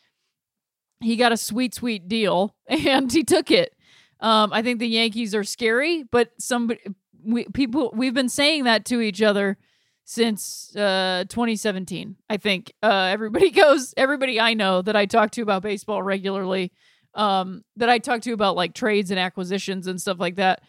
he 1.02 1.16
got 1.16 1.32
a 1.32 1.38
sweet, 1.38 1.74
sweet 1.74 2.08
deal, 2.08 2.56
and 2.68 3.12
he 3.12 3.24
took 3.24 3.52
it. 3.52 3.74
Um, 4.20 4.54
I 4.54 4.62
think 4.62 4.80
the 4.80 4.88
Yankees 4.88 5.36
are 5.36 5.44
scary, 5.44 6.04
but 6.04 6.30
some 6.40 6.72
we 7.24 7.46
people 7.46 7.92
we've 7.96 8.14
been 8.14 8.30
saying 8.30 8.66
that 8.66 8.86
to 8.86 9.02
each 9.02 9.22
other 9.22 9.58
since 10.06 10.74
uh 10.76 11.26
2017. 11.28 12.16
I 12.30 12.38
think 12.38 12.72
uh 12.82 13.10
everybody 13.12 13.50
goes 13.64 13.94
everybody 13.98 14.40
I 14.40 14.54
know 14.54 14.82
that 14.84 14.96
I 14.96 15.06
talk 15.08 15.32
to 15.32 15.42
about 15.42 15.64
baseball 15.64 16.02
regularly 16.02 16.72
um 17.16 17.64
that 17.76 17.90
I 17.90 17.98
talk 17.98 18.22
to 18.22 18.32
about 18.32 18.56
like 18.56 18.74
trades 18.74 19.12
and 19.12 19.20
acquisitions 19.20 19.88
and 19.88 20.00
stuff 20.00 20.20
like 20.20 20.36
that. 20.36 20.62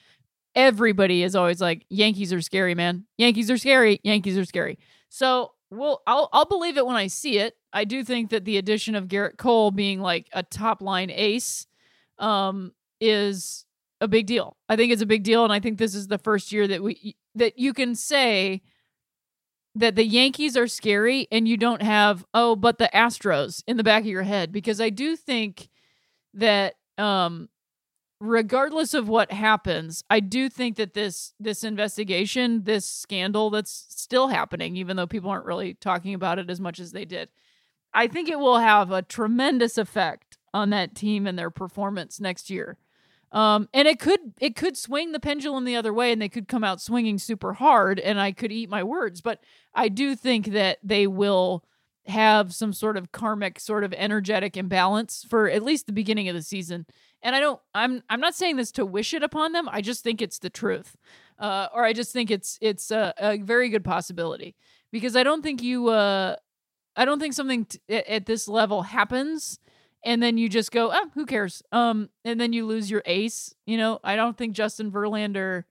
Everybody 0.55 1.23
is 1.23 1.37
always 1.37 1.61
like 1.61 1.85
Yankees 1.91 2.33
are 2.33 2.41
scary, 2.41 2.75
man. 2.75 3.05
Yankees 3.19 3.51
are 3.51 3.59
scary. 3.59 4.01
Yankees 4.03 4.39
are 4.39 4.45
scary. 4.47 4.79
So, 5.11 5.53
well, 5.71 6.03
I'll 6.07 6.31
I'll 6.33 6.47
believe 6.47 6.79
it 6.79 6.87
when 6.87 6.97
I 6.97 7.07
see 7.09 7.39
it. 7.39 7.55
I 7.75 7.85
do 7.85 8.03
think 8.03 8.31
that 8.31 8.47
the 8.47 8.57
addition 8.57 8.95
of 8.95 9.07
Gerrit 9.07 9.37
Cole 9.37 9.71
being 9.71 10.01
like 10.01 10.29
a 10.33 10.43
top 10.43 10.81
line 10.81 11.11
ace 11.11 11.67
um 12.19 12.73
is 13.03 13.67
a 14.01 14.09
big 14.09 14.27
deal. 14.27 14.57
I 14.67 14.77
think 14.77 14.93
it's 14.93 15.03
a 15.03 15.07
big 15.07 15.25
deal, 15.25 15.45
and 15.45 15.53
I 15.53 15.61
think 15.61 15.77
this 15.77 15.95
is 15.95 16.09
the 16.09 16.17
first 16.17 16.53
year 16.53 16.67
that 16.69 16.83
we 16.83 17.17
that 17.35 17.59
you 17.59 17.75
can 17.75 17.95
say 17.95 18.63
that 19.77 19.95
the 19.95 20.07
Yankees 20.07 20.57
are 20.57 20.67
scary, 20.67 21.29
and 21.31 21.47
you 21.47 21.57
don't 21.57 21.83
have 21.83 22.25
oh, 22.35 22.57
but 22.57 22.79
the 22.79 22.91
Astros 22.95 23.63
in 23.67 23.77
the 23.77 23.85
back 23.85 24.03
of 24.03 24.09
your 24.09 24.23
head 24.23 24.53
because 24.53 24.81
I 24.81 24.91
do 24.91 25.17
think 25.17 25.69
that 26.35 26.75
um 26.99 27.49
regardless 28.21 28.95
of 28.95 29.09
what 29.09 29.31
happens, 29.31 30.03
I 30.09 30.21
do 30.21 30.49
think 30.49 30.77
that 30.77 30.95
this 30.95 31.35
this 31.39 31.63
investigation, 31.63 32.65
this 32.65 32.87
scandal 32.87 33.51
that's 33.51 33.87
still 33.91 34.29
happening, 34.29 34.77
even 34.77 34.97
though 34.97 35.07
people 35.07 35.31
aren't 35.31 35.45
really 35.45 35.75
talking 35.75 36.15
about 36.15 36.39
it 36.39 36.51
as 36.51 36.61
much 36.61 36.81
as 36.81 36.93
they 36.93 37.05
did, 37.05 37.29
I 37.93 38.07
think 38.07 38.29
it 38.29 38.39
will 38.39 38.59
have 38.59 38.91
a 38.91 39.03
tremendous 39.03 39.79
effect 39.79 40.39
on 40.55 40.71
that 40.71 40.95
team 40.95 41.27
and 41.27 41.39
their 41.39 41.51
performance 41.51 42.19
next 42.19 42.49
year. 42.49 42.79
Um, 43.33 43.69
and 43.75 43.89
it 43.89 43.99
could 43.99 44.35
it 44.41 44.57
could 44.57 44.77
swing 44.77 45.13
the 45.13 45.21
pendulum 45.21 45.65
the 45.65 45.77
other 45.77 45.93
way, 45.93 46.13
and 46.13 46.23
they 46.23 46.29
could 46.29 46.49
come 46.49 46.65
out 46.65 46.81
swinging 46.81 47.19
super 47.19 47.55
hard, 47.55 47.99
and 47.99 48.21
I 48.21 48.33
could 48.33 48.53
eat 48.53 48.71
my 48.71 48.83
words. 48.83 49.21
But 49.21 49.41
I 49.75 49.89
do 49.89 50.15
think 50.15 50.53
that 50.53 50.79
they 50.83 51.07
will 51.07 51.65
have 52.07 52.55
some 52.55 52.73
sort 52.73 52.97
of 52.97 53.13
karmic, 53.13 53.59
sort 53.59 53.85
of 53.85 53.93
energetic 53.95 54.57
imbalance 54.57 55.25
for 55.29 55.51
at 55.51 55.63
least 55.63 55.87
the 55.87 55.93
beginning 55.93 56.29
of 56.29 56.35
the 56.35 56.43
season. 56.43 56.87
And 57.23 57.35
I 57.35 57.41
don't, 57.41 57.61
I'm, 57.75 58.03
I'm 58.09 58.21
not 58.21 58.35
saying 58.35 58.57
this 58.57 58.71
to 58.73 58.87
wish 58.87 59.13
it 59.13 59.23
upon 59.23 59.53
them. 59.53 59.69
I 59.71 59.81
just 59.81 60.05
think 60.05 60.23
it's 60.23 60.39
the 60.39 60.51
truth, 60.51 60.97
uh, 61.39 61.69
or 61.75 61.85
I 61.85 61.93
just 61.93 62.13
think 62.13 62.31
it's 62.31 62.59
it's 62.61 62.91
a, 62.91 63.13
a 63.19 63.39
very 63.39 63.69
good 63.69 63.85
possibility 63.85 64.55
because 64.93 65.17
I 65.17 65.25
don't 65.25 65.43
think 65.43 65.63
you, 65.63 65.89
uh, 65.89 66.37
I 66.95 67.05
don't 67.05 67.19
think 67.19 67.35
something 67.35 67.65
t- 67.65 67.81
at 67.89 68.27
this 68.27 68.47
level 68.47 68.83
happens 68.83 69.59
and 70.05 70.23
then 70.23 70.39
you 70.39 70.49
just 70.49 70.71
go, 70.71 70.91
oh, 70.93 71.11
who 71.15 71.27
cares? 71.27 71.63
Um, 71.73 72.11
and 72.25 72.41
then 72.41 72.53
you 72.53 72.67
lose 72.67 72.91
your 72.91 73.03
ace. 73.07 73.55
You 73.67 73.77
know, 73.77 73.99
I 74.05 74.17
don't 74.17 74.37
think 74.37 74.55
Justin 74.55 74.91
Verlander 74.91 75.65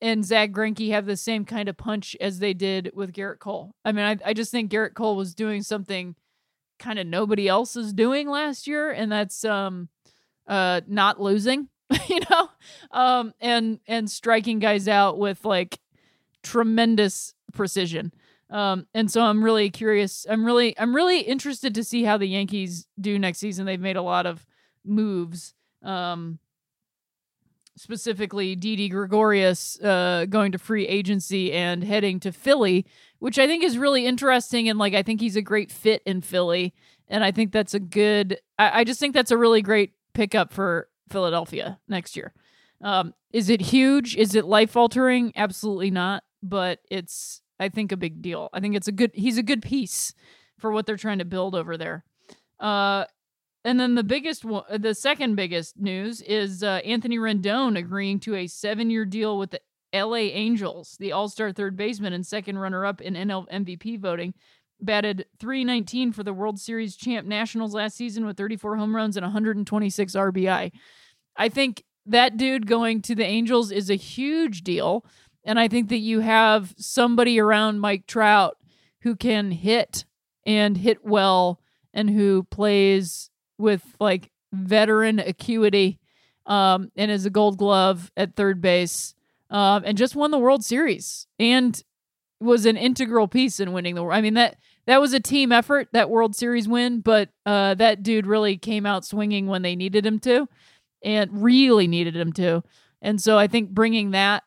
and 0.00 0.24
Zack 0.24 0.50
Greinke 0.50 0.90
have 0.90 1.06
the 1.06 1.16
same 1.16 1.44
kind 1.44 1.68
of 1.68 1.76
punch 1.76 2.16
as 2.20 2.38
they 2.38 2.54
did 2.54 2.90
with 2.94 3.12
Gerrit 3.12 3.38
Cole. 3.38 3.74
I 3.84 3.92
mean, 3.92 4.04
I, 4.04 4.30
I 4.30 4.32
just 4.34 4.50
think 4.50 4.70
Gerrit 4.70 4.94
Cole 4.94 5.16
was 5.16 5.34
doing 5.34 5.62
something 5.62 6.14
kind 6.78 6.98
of 6.98 7.06
nobody 7.06 7.48
else 7.48 7.76
is 7.76 7.92
doing 7.92 8.28
last 8.28 8.66
year, 8.66 8.90
and 8.90 9.10
that's 9.10 9.44
um, 9.44 9.88
uh, 10.46 10.82
not 10.86 11.20
losing. 11.20 11.68
you 12.08 12.20
know, 12.30 12.50
um, 12.90 13.32
and 13.40 13.78
and 13.86 14.10
striking 14.10 14.58
guys 14.58 14.88
out 14.88 15.18
with 15.18 15.44
like 15.44 15.78
tremendous 16.42 17.34
precision. 17.52 18.12
Um, 18.48 18.86
and 18.94 19.10
so 19.10 19.22
I'm 19.22 19.42
really 19.42 19.70
curious. 19.70 20.26
I'm 20.28 20.44
really 20.44 20.78
I'm 20.78 20.94
really 20.94 21.20
interested 21.20 21.74
to 21.74 21.84
see 21.84 22.04
how 22.04 22.16
the 22.16 22.28
Yankees 22.28 22.86
do 23.00 23.18
next 23.18 23.38
season. 23.38 23.66
They've 23.66 23.80
made 23.80 23.96
a 23.96 24.02
lot 24.02 24.26
of 24.26 24.46
moves. 24.84 25.54
Um, 25.82 26.38
specifically 27.76 28.56
Didi 28.56 28.88
Gregorius 28.88 29.78
uh, 29.80 30.26
going 30.28 30.52
to 30.52 30.58
free 30.58 30.86
agency 30.86 31.52
and 31.52 31.84
heading 31.84 32.18
to 32.20 32.32
Philly, 32.32 32.86
which 33.18 33.38
I 33.38 33.46
think 33.46 33.62
is 33.62 33.78
really 33.78 34.06
interesting. 34.06 34.68
And 34.68 34.78
like, 34.78 34.94
I 34.94 35.02
think 35.02 35.20
he's 35.20 35.36
a 35.36 35.42
great 35.42 35.70
fit 35.70 36.02
in 36.06 36.22
Philly. 36.22 36.74
And 37.08 37.22
I 37.22 37.30
think 37.30 37.52
that's 37.52 37.74
a 37.74 37.80
good, 37.80 38.40
I, 38.58 38.80
I 38.80 38.84
just 38.84 38.98
think 38.98 39.14
that's 39.14 39.30
a 39.30 39.36
really 39.36 39.62
great 39.62 39.92
pickup 40.14 40.52
for 40.52 40.88
Philadelphia 41.10 41.78
next 41.86 42.16
year. 42.16 42.32
Um, 42.80 43.14
is 43.30 43.50
it 43.50 43.60
huge? 43.60 44.16
Is 44.16 44.34
it 44.34 44.46
life 44.46 44.76
altering? 44.76 45.32
Absolutely 45.36 45.90
not. 45.90 46.24
But 46.42 46.80
it's, 46.90 47.42
I 47.58 47.68
think, 47.68 47.92
a 47.92 47.96
big 47.96 48.22
deal. 48.22 48.48
I 48.52 48.60
think 48.60 48.76
it's 48.76 48.88
a 48.88 48.92
good, 48.92 49.10
he's 49.14 49.38
a 49.38 49.42
good 49.42 49.62
piece 49.62 50.14
for 50.58 50.70
what 50.70 50.86
they're 50.86 50.96
trying 50.96 51.18
to 51.18 51.24
build 51.24 51.54
over 51.54 51.76
there. 51.76 52.04
Uh, 52.60 53.04
and 53.64 53.80
then 53.80 53.96
the 53.96 54.04
biggest 54.04 54.44
one, 54.44 54.62
the 54.78 54.94
second 54.94 55.34
biggest 55.34 55.76
news 55.76 56.22
is 56.22 56.62
uh, 56.62 56.80
Anthony 56.84 57.18
Rendon 57.18 57.76
agreeing 57.76 58.20
to 58.20 58.36
a 58.36 58.46
seven 58.46 58.90
year 58.90 59.04
deal 59.04 59.38
with 59.38 59.50
the 59.50 59.60
LA 59.92 60.30
Angels, 60.32 60.96
the 61.00 61.12
all 61.12 61.28
star 61.28 61.52
third 61.52 61.76
baseman 61.76 62.12
and 62.12 62.24
second 62.24 62.58
runner 62.58 62.86
up 62.86 63.00
in 63.00 63.14
NL 63.14 63.50
MVP 63.50 63.98
voting. 63.98 64.34
Batted 64.80 65.26
319 65.40 66.12
for 66.12 66.22
the 66.22 66.34
World 66.34 66.60
Series 66.60 66.96
champ 66.96 67.26
Nationals 67.26 67.74
last 67.74 67.96
season 67.96 68.26
with 68.26 68.36
34 68.36 68.76
home 68.76 68.94
runs 68.94 69.16
and 69.16 69.24
126 69.24 70.12
RBI. 70.12 70.70
I 71.36 71.48
think 71.48 71.82
that 72.04 72.36
dude 72.36 72.66
going 72.66 73.02
to 73.02 73.14
the 73.14 73.24
Angels 73.24 73.72
is 73.72 73.90
a 73.90 73.94
huge 73.96 74.62
deal. 74.62 75.04
And 75.46 75.58
I 75.58 75.68
think 75.68 75.88
that 75.88 75.98
you 75.98 76.20
have 76.20 76.74
somebody 76.76 77.38
around 77.38 77.80
Mike 77.80 78.06
Trout 78.06 78.58
who 79.00 79.16
can 79.16 79.52
hit 79.52 80.04
and 80.44 80.76
hit 80.76 81.04
well 81.04 81.60
and 81.94 82.10
who 82.10 82.42
plays 82.42 83.30
with 83.56 83.82
like 84.00 84.30
veteran 84.52 85.18
acuity 85.20 85.98
um, 86.44 86.90
and 86.96 87.10
is 87.10 87.24
a 87.24 87.30
gold 87.30 87.58
glove 87.58 88.10
at 88.16 88.34
third 88.36 88.60
base 88.60 89.14
um, 89.48 89.82
and 89.86 89.96
just 89.96 90.16
won 90.16 90.30
the 90.32 90.38
World 90.38 90.64
Series 90.64 91.26
and 91.38 91.82
was 92.40 92.66
an 92.66 92.76
integral 92.76 93.28
piece 93.28 93.60
in 93.60 93.72
winning 93.72 93.94
the 93.94 94.04
I 94.04 94.20
mean 94.20 94.34
that 94.34 94.56
that 94.86 95.00
was 95.00 95.12
a 95.14 95.20
team 95.20 95.52
effort 95.52 95.88
that 95.92 96.10
World 96.10 96.36
Series 96.36 96.68
win, 96.68 97.00
but 97.00 97.30
uh, 97.44 97.74
that 97.74 98.02
dude 98.02 98.26
really 98.26 98.56
came 98.56 98.86
out 98.86 99.04
swinging 99.04 99.46
when 99.46 99.62
they 99.62 99.74
needed 99.74 100.06
him 100.06 100.20
to, 100.20 100.48
and 101.02 101.42
really 101.42 101.88
needed 101.88 102.16
him 102.16 102.32
to. 102.34 102.62
And 103.02 103.20
so 103.20 103.36
I 103.36 103.48
think 103.48 103.70
bringing 103.70 104.12
that 104.12 104.44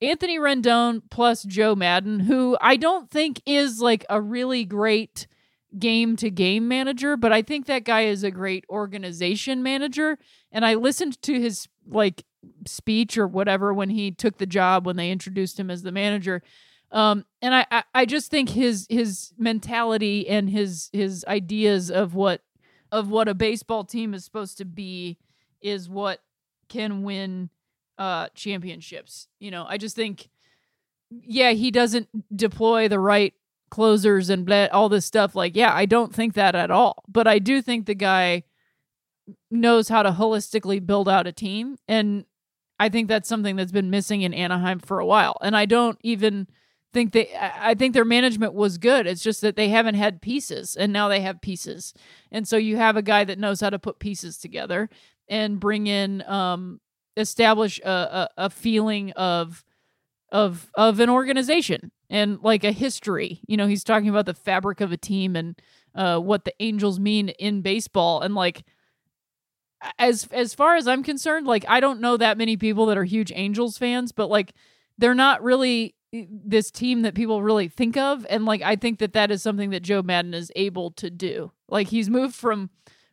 Anthony 0.00 0.38
Rendon 0.38 1.02
plus 1.10 1.42
Joe 1.42 1.74
Maddon, 1.74 2.20
who 2.20 2.56
I 2.60 2.76
don't 2.76 3.10
think 3.10 3.42
is 3.46 3.80
like 3.80 4.04
a 4.08 4.20
really 4.20 4.64
great 4.64 5.26
game 5.78 6.16
to 6.16 6.30
game 6.30 6.68
manager, 6.68 7.16
but 7.16 7.32
I 7.32 7.42
think 7.42 7.66
that 7.66 7.84
guy 7.84 8.02
is 8.02 8.24
a 8.24 8.30
great 8.30 8.64
organization 8.68 9.62
manager. 9.62 10.18
And 10.50 10.64
I 10.64 10.74
listened 10.74 11.20
to 11.22 11.40
his 11.40 11.68
like 11.86 12.24
speech 12.66 13.16
or 13.18 13.26
whatever 13.26 13.72
when 13.72 13.90
he 13.90 14.10
took 14.10 14.38
the 14.38 14.46
job 14.46 14.86
when 14.86 14.96
they 14.96 15.10
introduced 15.10 15.58
him 15.58 15.70
as 15.70 15.82
the 15.82 15.92
manager. 15.92 16.42
Um, 16.92 17.24
and 17.40 17.54
I, 17.54 17.66
I, 17.70 17.82
I 17.94 18.04
just 18.04 18.30
think 18.30 18.48
his 18.48 18.86
his 18.90 19.32
mentality 19.38 20.28
and 20.28 20.50
his 20.50 20.90
his 20.92 21.24
ideas 21.28 21.90
of 21.90 22.14
what 22.14 22.42
of 22.90 23.08
what 23.08 23.28
a 23.28 23.34
baseball 23.34 23.84
team 23.84 24.12
is 24.12 24.24
supposed 24.24 24.58
to 24.58 24.64
be 24.64 25.18
is 25.60 25.88
what 25.88 26.20
can 26.68 27.02
win 27.02 27.50
uh 28.00 28.28
championships. 28.34 29.28
You 29.38 29.52
know, 29.52 29.64
I 29.68 29.76
just 29.76 29.94
think 29.94 30.28
yeah, 31.10 31.52
he 31.52 31.70
doesn't 31.70 32.08
deploy 32.36 32.88
the 32.88 32.98
right 32.98 33.34
closers 33.70 34.30
and 34.30 34.50
all 34.72 34.88
this 34.88 35.06
stuff. 35.06 35.34
Like, 35.34 35.56
yeah, 35.56 35.74
I 35.74 35.86
don't 35.86 36.14
think 36.14 36.34
that 36.34 36.54
at 36.54 36.70
all. 36.70 37.04
But 37.08 37.26
I 37.26 37.38
do 37.38 37.62
think 37.62 37.86
the 37.86 37.94
guy 37.94 38.44
knows 39.50 39.88
how 39.88 40.02
to 40.02 40.10
holistically 40.10 40.84
build 40.84 41.08
out 41.08 41.26
a 41.26 41.32
team. 41.32 41.76
And 41.88 42.24
I 42.78 42.88
think 42.88 43.08
that's 43.08 43.28
something 43.28 43.56
that's 43.56 43.72
been 43.72 43.90
missing 43.90 44.22
in 44.22 44.34
Anaheim 44.34 44.78
for 44.78 44.98
a 44.98 45.06
while. 45.06 45.36
And 45.42 45.56
I 45.56 45.66
don't 45.66 45.98
even 46.02 46.48
think 46.92 47.12
they, 47.12 47.28
I 47.38 47.74
think 47.74 47.94
their 47.94 48.04
management 48.04 48.54
was 48.54 48.78
good. 48.78 49.06
It's 49.06 49.22
just 49.22 49.40
that 49.42 49.54
they 49.54 49.68
haven't 49.68 49.94
had 49.94 50.20
pieces 50.22 50.76
and 50.76 50.92
now 50.92 51.08
they 51.08 51.20
have 51.20 51.40
pieces. 51.40 51.94
And 52.32 52.48
so 52.48 52.56
you 52.56 52.76
have 52.76 52.96
a 52.96 53.02
guy 53.02 53.24
that 53.24 53.38
knows 53.38 53.60
how 53.60 53.70
to 53.70 53.78
put 53.78 54.00
pieces 54.00 54.38
together 54.38 54.88
and 55.28 55.60
bring 55.60 55.86
in, 55.86 56.22
um, 56.22 56.80
establish 57.16 57.80
a, 57.80 57.90
a, 57.90 58.28
a 58.36 58.50
feeling 58.50 59.12
of, 59.12 59.64
of 60.32 60.70
of 60.74 61.00
an 61.00 61.10
organization 61.10 61.90
and 62.08 62.40
like 62.42 62.64
a 62.64 62.72
history. 62.72 63.40
You 63.46 63.56
know, 63.56 63.66
he's 63.66 63.84
talking 63.84 64.08
about 64.08 64.26
the 64.26 64.34
fabric 64.34 64.80
of 64.80 64.92
a 64.92 64.96
team 64.96 65.36
and 65.36 65.60
uh, 65.94 66.18
what 66.18 66.44
the 66.44 66.54
Angels 66.60 67.00
mean 67.00 67.30
in 67.30 67.62
baseball. 67.62 68.20
And 68.20 68.34
like, 68.34 68.64
as 69.98 70.28
as 70.32 70.54
far 70.54 70.76
as 70.76 70.86
I'm 70.86 71.02
concerned, 71.02 71.46
like 71.46 71.64
I 71.68 71.80
don't 71.80 72.00
know 72.00 72.16
that 72.16 72.38
many 72.38 72.56
people 72.56 72.86
that 72.86 72.98
are 72.98 73.04
huge 73.04 73.32
Angels 73.34 73.78
fans, 73.78 74.12
but 74.12 74.28
like 74.28 74.52
they're 74.98 75.14
not 75.14 75.42
really 75.42 75.94
eh, 76.12 76.26
this 76.28 76.70
team 76.70 77.02
that 77.02 77.14
people 77.14 77.42
really 77.42 77.68
think 77.68 77.96
of. 77.96 78.26
And 78.28 78.44
like 78.44 78.62
I 78.62 78.76
think 78.76 78.98
that 78.98 79.14
that 79.14 79.30
is 79.30 79.42
something 79.42 79.70
that 79.70 79.82
Joe 79.82 80.02
Maddon 80.02 80.34
is 80.34 80.52
able 80.54 80.90
to 80.92 81.10
do. 81.10 81.52
Like 81.68 81.88
he's 81.88 82.10
moved 82.10 82.34
from 82.34 82.70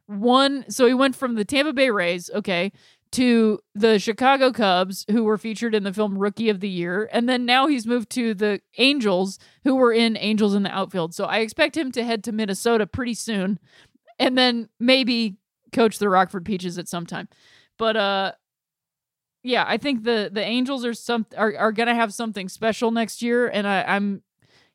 one, 0.08 0.70
so 0.70 0.88
he 0.88 0.94
went 0.94 1.16
from 1.16 1.36
the 1.36 1.46
Tampa 1.46 1.74
Bay 1.74 1.90
Rays, 1.90 2.30
okay, 2.34 2.72
to 3.12 3.60
the 3.74 4.00
Chicago 4.00 4.52
Cubs, 4.52 5.06
who 5.10 5.24
were 5.24 5.38
featured 5.38 5.74
in 5.74 5.84
the 5.84 5.94
film 5.94 6.18
Rookie 6.18 6.50
of 6.50 6.60
the 6.60 6.70
Year. 6.70 7.10
And 7.12 7.28
then 7.28 7.46
now 7.46 7.68
he's 7.68 7.88
moved 7.88 8.10
to 8.12 8.34
the 8.34 8.62
Angels, 8.78 9.40
who 9.64 9.76
were 9.76 9.94
in 9.94 10.18
Angels 10.18 10.54
in 10.54 10.64
the 10.64 10.72
Outfield. 10.72 11.14
So 11.14 11.26
I 11.26 11.40
expect 11.40 11.78
him 11.78 11.92
to 11.94 12.04
head 12.04 12.24
to 12.26 12.32
Minnesota 12.32 12.86
pretty 12.86 13.14
soon 13.14 13.60
and 14.20 14.38
then 14.38 14.70
maybe 14.80 15.38
coach 15.72 16.00
the 16.00 16.10
Rockford 16.10 16.46
Peaches 16.46 16.78
at 16.78 16.88
some 16.88 17.06
time. 17.06 17.28
But 17.78 17.96
uh 17.96 18.32
yeah, 19.44 19.64
I 19.66 19.78
think 19.78 20.04
the 20.04 20.30
the 20.32 20.44
Angels 20.44 20.84
are 20.86 20.94
some 20.94 21.26
are, 21.38 21.56
are 21.58 21.72
gonna 21.72 21.96
have 21.96 22.14
something 22.14 22.50
special 22.50 22.92
next 22.92 23.22
year, 23.22 23.48
and 23.48 23.68
I, 23.68 23.84
I'm 23.84 24.24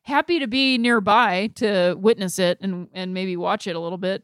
happy 0.03 0.39
to 0.39 0.47
be 0.47 0.77
nearby 0.77 1.47
to 1.55 1.95
witness 1.97 2.39
it 2.39 2.57
and 2.61 2.87
and 2.93 3.13
maybe 3.13 3.37
watch 3.37 3.67
it 3.67 3.75
a 3.75 3.79
little 3.79 3.97
bit. 3.97 4.23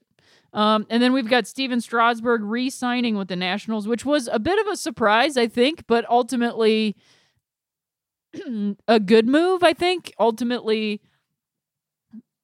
Um, 0.54 0.88
and 0.90 1.02
then 1.02 1.14
we've 1.14 1.30
got 1.30 1.48
Stephen 1.48 1.82
Strasburg 1.82 2.42
re 2.44 2.70
signing 2.70 3.16
with 3.18 3.28
the 3.28 3.36
Nationals, 3.36 3.88
which 3.88 4.06
was 4.06 4.28
a 4.32 4.40
bit 4.40 4.60
of 4.60 4.72
a 4.72 4.78
surprise, 4.78 5.38
I 5.38 5.48
think, 5.48 5.86
but 5.88 6.10
ultimately 6.10 6.96
a 8.88 9.00
good 9.00 9.28
move, 9.28 9.64
I 9.64 9.74
think. 9.74 10.14
Ultimately, 10.20 11.02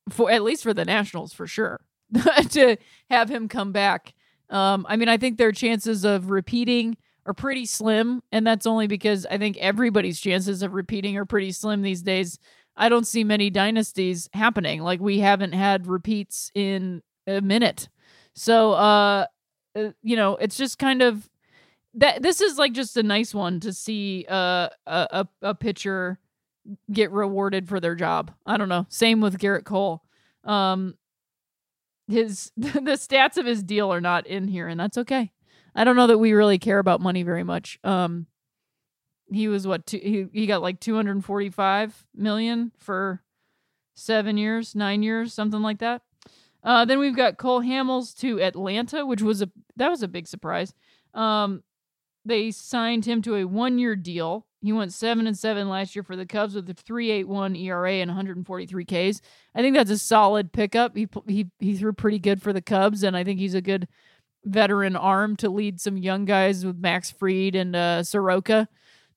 for 0.10 0.30
at 0.30 0.44
least 0.44 0.64
for 0.64 0.74
the 0.74 0.86
Nationals, 0.86 1.34
for 1.34 1.48
sure, 1.48 1.82
to 2.52 2.78
have 3.10 3.30
him 3.30 3.48
come 3.48 3.72
back. 3.72 4.14
Um, 4.50 4.86
I 4.88 4.96
mean, 4.96 5.10
I 5.10 5.18
think 5.18 5.38
their 5.38 5.52
chances 5.52 6.04
of 6.04 6.30
repeating 6.30 6.98
are 7.26 7.34
pretty 7.34 7.66
slim, 7.66 8.22
and 8.32 8.46
that's 8.46 8.68
only 8.68 8.86
because 8.88 9.26
I 9.26 9.40
think 9.40 9.58
everybody's 9.58 10.20
chances 10.20 10.62
of 10.62 10.74
repeating 10.74 11.18
are 11.18 11.26
pretty 11.26 11.52
slim 11.52 11.82
these 11.82 12.04
days. 12.04 12.38
I 12.78 12.90
don't 12.90 13.08
see 13.08 13.24
many 13.24 13.50
dynasties 13.50 14.30
happening. 14.34 14.82
Like 14.82 15.00
we 15.00 15.20
haven't 15.20 15.54
had 15.54 15.88
repeats 15.88 16.52
in 16.54 17.02
a 17.26 17.42
minute. 17.42 17.90
So, 18.36 18.74
uh, 18.74 19.26
uh, 19.76 19.92
you 20.04 20.16
know, 20.16 20.36
it's 20.36 20.58
just 20.58 20.78
kind 20.78 21.02
of 21.02 21.30
that. 21.96 22.22
This 22.22 22.42
is 22.42 22.58
like 22.58 22.74
just 22.74 22.98
a 22.98 23.04
nice 23.04 23.34
one 23.34 23.60
to 23.62 23.74
see 23.74 24.26
uh, 24.30 24.70
a 24.86 25.28
a 25.42 25.56
pitcher 25.56 26.20
get 26.92 27.12
rewarded 27.12 27.68
for 27.68 27.80
their 27.80 27.96
job. 27.96 28.32
I 28.46 28.58
don't 28.58 28.70
know. 28.70 28.86
Same 28.90 29.22
with 29.22 29.40
Gerrit 29.40 29.64
Cole. 29.66 30.04
Um, 30.44 30.96
his 32.08 32.52
the 32.58 32.98
stats 32.98 33.38
of 33.38 33.46
his 33.46 33.64
deal 33.64 33.92
are 33.92 34.02
not 34.02 34.28
in 34.28 34.48
here, 34.48 34.68
and 34.68 34.80
that's 34.80 34.98
okay. 34.98 35.32
I 35.74 35.84
don't 35.84 35.96
know 35.96 36.08
that 36.08 36.18
we 36.18 36.34
really 36.34 36.60
care 36.60 36.80
about 36.80 37.02
money 37.02 37.24
very 37.24 37.44
much. 37.44 37.80
Um, 37.84 38.28
he 39.32 39.48
was 39.48 39.66
what 39.66 39.86
two, 39.86 39.98
he 39.98 40.28
he 40.32 40.46
got 40.46 40.62
like 40.62 40.80
two 40.80 40.96
hundred 40.96 41.24
forty 41.24 41.50
five 41.50 42.06
million 42.14 42.72
for 42.78 43.22
seven 43.96 44.38
years, 44.38 44.76
nine 44.76 45.04
years, 45.04 45.34
something 45.34 45.62
like 45.62 45.80
that. 45.80 46.02
Uh, 46.66 46.84
then 46.84 46.98
we've 46.98 47.16
got 47.16 47.38
Cole 47.38 47.62
Hamels 47.62 48.18
to 48.18 48.42
Atlanta, 48.42 49.06
which 49.06 49.22
was 49.22 49.44
a 49.44 49.50
that 49.76 49.90
was 49.90 50.02
a 50.02 50.08
big 50.08 50.28
surprise. 50.28 50.74
Um, 51.14 51.64
they 52.26 52.50
signed 52.50 53.06
him 53.06 53.22
to 53.22 53.36
a 53.36 53.46
one 53.46 53.78
year 53.78 53.96
deal. 53.96 54.48
He 54.62 54.74
went 54.74 54.92
seven 54.92 55.28
and 55.28 55.38
seven 55.38 55.70
last 55.70 55.96
year 55.96 56.02
for 56.02 56.16
the 56.16 56.26
Cubs 56.26 56.56
with 56.56 56.68
a 56.68 56.74
three 56.74 57.12
eight 57.12 57.28
one 57.28 57.56
ERA 57.56 57.94
and 57.94 58.10
143 58.10 58.84
Ks. 58.84 59.22
I 59.54 59.62
think 59.62 59.76
that's 59.76 59.92
a 59.92 60.00
solid 60.00 60.52
pickup. 60.52 60.98
He 60.98 61.08
he 61.28 61.46
he 61.60 61.78
threw 61.78 61.94
pretty 61.94 62.18
good 62.18 62.42
for 62.42 62.52
the 62.52 62.64
Cubs, 62.64 63.04
and 63.04 63.16
I 63.16 63.24
think 63.24 63.40
he's 63.40 63.54
a 63.54 63.62
good 63.62 63.88
veteran 64.44 64.96
arm 64.96 65.36
to 65.36 65.50
lead 65.50 65.80
some 65.80 65.98
young 65.98 66.26
guys 66.26 66.66
with 66.66 66.78
Max 66.78 67.12
Fried 67.12 67.54
and 67.54 67.76
uh, 67.76 68.02
Soroka 68.02 68.68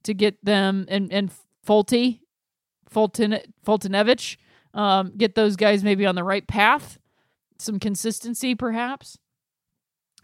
to 0.02 0.12
get 0.12 0.44
them 0.44 0.84
and 0.90 1.10
and 1.10 1.30
Folty, 1.66 2.20
Fulton 2.90 3.38
Foltynewicz, 3.66 4.36
um, 4.74 5.12
get 5.16 5.34
those 5.34 5.56
guys 5.56 5.82
maybe 5.82 6.04
on 6.04 6.14
the 6.14 6.24
right 6.24 6.46
path 6.46 6.98
some 7.58 7.78
consistency, 7.78 8.54
perhaps. 8.54 9.18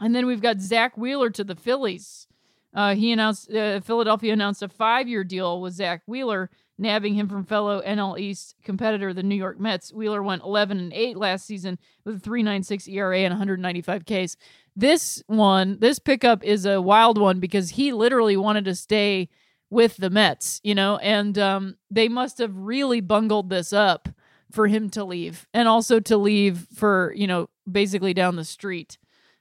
And 0.00 0.14
then 0.14 0.26
we've 0.26 0.40
got 0.40 0.60
Zack 0.60 0.96
Wheeler 0.96 1.30
to 1.30 1.44
the 1.44 1.54
Phillies. 1.54 2.26
Uh, 2.74 2.94
he 2.94 3.12
announced 3.12 3.52
uh, 3.52 3.80
Philadelphia 3.80 4.32
announced 4.32 4.62
a 4.62 4.68
five-year 4.68 5.22
deal 5.22 5.60
with 5.60 5.74
Zack 5.74 6.02
Wheeler, 6.06 6.50
nabbing 6.76 7.14
him 7.14 7.28
from 7.28 7.44
fellow 7.44 7.80
NL 7.82 8.18
East 8.18 8.56
competitor, 8.64 9.12
the 9.12 9.22
New 9.22 9.36
York 9.36 9.60
Mets. 9.60 9.92
Wheeler 9.92 10.22
went 10.22 10.42
11 10.42 10.78
and 10.78 10.92
8 10.92 11.16
last 11.16 11.46
season 11.46 11.78
with 12.04 12.16
a 12.16 12.28
3.96 12.28 12.88
ERA 12.92 13.18
and 13.20 13.32
195 13.32 14.04
Ks. 14.04 14.36
This 14.74 15.22
one, 15.28 15.78
this 15.78 16.00
pickup 16.00 16.42
is 16.42 16.66
a 16.66 16.82
wild 16.82 17.16
one 17.16 17.38
because 17.38 17.70
he 17.70 17.92
literally 17.92 18.36
wanted 18.36 18.64
to 18.64 18.74
stay 18.74 19.28
with 19.70 19.96
the 19.96 20.10
Mets, 20.10 20.60
you 20.64 20.74
know, 20.74 20.98
and 20.98 21.38
um, 21.38 21.76
they 21.92 22.08
must 22.08 22.38
have 22.38 22.56
really 22.56 23.00
bungled 23.00 23.50
this 23.50 23.72
up 23.72 24.08
for 24.54 24.66
him 24.66 24.88
to 24.90 25.04
leave 25.04 25.46
and 25.52 25.68
also 25.68 26.00
to 26.00 26.16
leave 26.16 26.66
for, 26.74 27.12
you 27.16 27.26
know, 27.26 27.48
basically 27.70 28.14
down 28.14 28.36
the 28.36 28.44
street. 28.44 28.98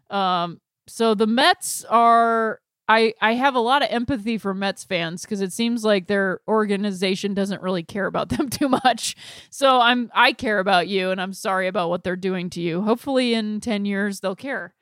Um, 0.10 0.60
so 0.88 1.14
the 1.16 1.28
Mets 1.28 1.86
are 1.86 2.60
I 2.88 3.14
I 3.22 3.34
have 3.34 3.56
a 3.56 3.60
lot 3.60 3.82
of 3.82 3.90
empathy 3.92 4.38
for 4.38 4.54
Mets 4.54 4.84
fans 4.84 5.22
because 5.22 5.42
it 5.42 5.54
seems 5.54 5.86
like 5.86 6.08
their 6.08 6.42
organization 6.48 7.34
doesn't 7.34 7.62
really 7.62 7.84
care 7.84 8.06
about 8.06 8.30
them 8.38 8.50
too 8.50 8.68
much. 8.70 9.16
So 9.50 9.80
I'm 9.80 10.12
I 10.14 10.34
care 10.34 10.60
about 10.60 10.88
you 10.88 11.12
and 11.12 11.22
I'm 11.22 11.34
sorry 11.34 11.68
about 11.68 11.90
what 11.90 12.04
they're 12.04 12.16
doing 12.16 12.50
to 12.52 12.62
you. 12.62 12.82
Hopefully 12.82 13.34
in 13.34 13.62
10 13.62 13.86
years 13.86 14.20
they'll 14.20 14.36
care. 14.36 14.74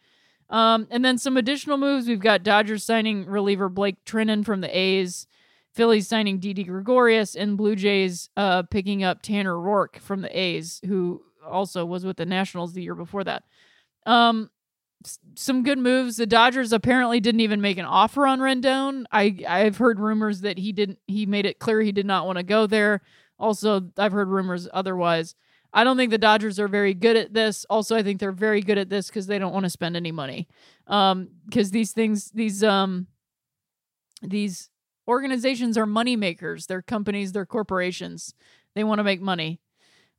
Um, 0.49 0.87
and 0.89 1.05
then 1.05 1.17
some 1.17 1.37
additional 1.37 1.77
moves. 1.77 2.07
We've 2.07 2.19
got 2.19 2.43
Dodgers 2.43 2.83
signing 2.83 3.25
reliever 3.25 3.69
Blake 3.69 4.03
Treinen 4.03 4.43
from 4.43 4.59
the 4.61 4.77
A's. 4.77 5.27
Phillies 5.73 6.07
signing 6.07 6.39
Didi 6.39 6.63
Gregorius 6.63 7.35
and 7.35 7.57
Blue 7.57 7.75
Jays 7.75 8.29
uh, 8.35 8.63
picking 8.63 9.03
up 9.03 9.21
Tanner 9.21 9.55
Roark 9.55 9.99
from 9.99 10.21
the 10.21 10.37
A's, 10.37 10.81
who 10.85 11.21
also 11.45 11.85
was 11.85 12.05
with 12.05 12.17
the 12.17 12.25
Nationals 12.25 12.73
the 12.73 12.83
year 12.83 12.95
before 12.95 13.23
that. 13.23 13.43
Um, 14.05 14.49
some 15.35 15.63
good 15.63 15.79
moves. 15.79 16.17
The 16.17 16.27
Dodgers 16.27 16.73
apparently 16.73 17.19
didn't 17.19 17.41
even 17.41 17.61
make 17.61 17.77
an 17.77 17.85
offer 17.85 18.27
on 18.27 18.39
Rendon. 18.39 19.05
I 19.11 19.37
I've 19.47 19.77
heard 19.77 19.99
rumors 19.99 20.41
that 20.41 20.57
he 20.57 20.71
didn't. 20.71 20.99
He 21.07 21.25
made 21.25 21.45
it 21.45 21.59
clear 21.59 21.81
he 21.81 21.91
did 21.91 22.05
not 22.05 22.25
want 22.25 22.37
to 22.37 22.43
go 22.43 22.67
there. 22.67 23.01
Also, 23.39 23.89
I've 23.97 24.11
heard 24.11 24.27
rumors 24.27 24.67
otherwise. 24.71 25.35
I 25.73 25.83
don't 25.83 25.97
think 25.97 26.11
the 26.11 26.17
Dodgers 26.17 26.59
are 26.59 26.67
very 26.67 26.93
good 26.93 27.15
at 27.15 27.33
this. 27.33 27.65
Also, 27.69 27.95
I 27.95 28.03
think 28.03 28.19
they're 28.19 28.31
very 28.31 28.61
good 28.61 28.77
at 28.77 28.89
this 28.89 29.07
because 29.07 29.25
they 29.25 29.39
don't 29.39 29.53
want 29.53 29.63
to 29.63 29.69
spend 29.69 29.95
any 29.95 30.11
money. 30.11 30.47
Um, 30.85 31.29
because 31.45 31.71
these 31.71 31.93
things, 31.93 32.29
these 32.31 32.63
um, 32.63 33.07
these 34.21 34.69
organizations 35.07 35.77
are 35.77 35.85
money 35.85 36.15
makers. 36.15 36.67
They're 36.67 36.81
companies, 36.81 37.31
they're 37.31 37.45
corporations. 37.45 38.33
They 38.75 38.83
want 38.83 38.99
to 38.99 39.03
make 39.03 39.21
money. 39.21 39.59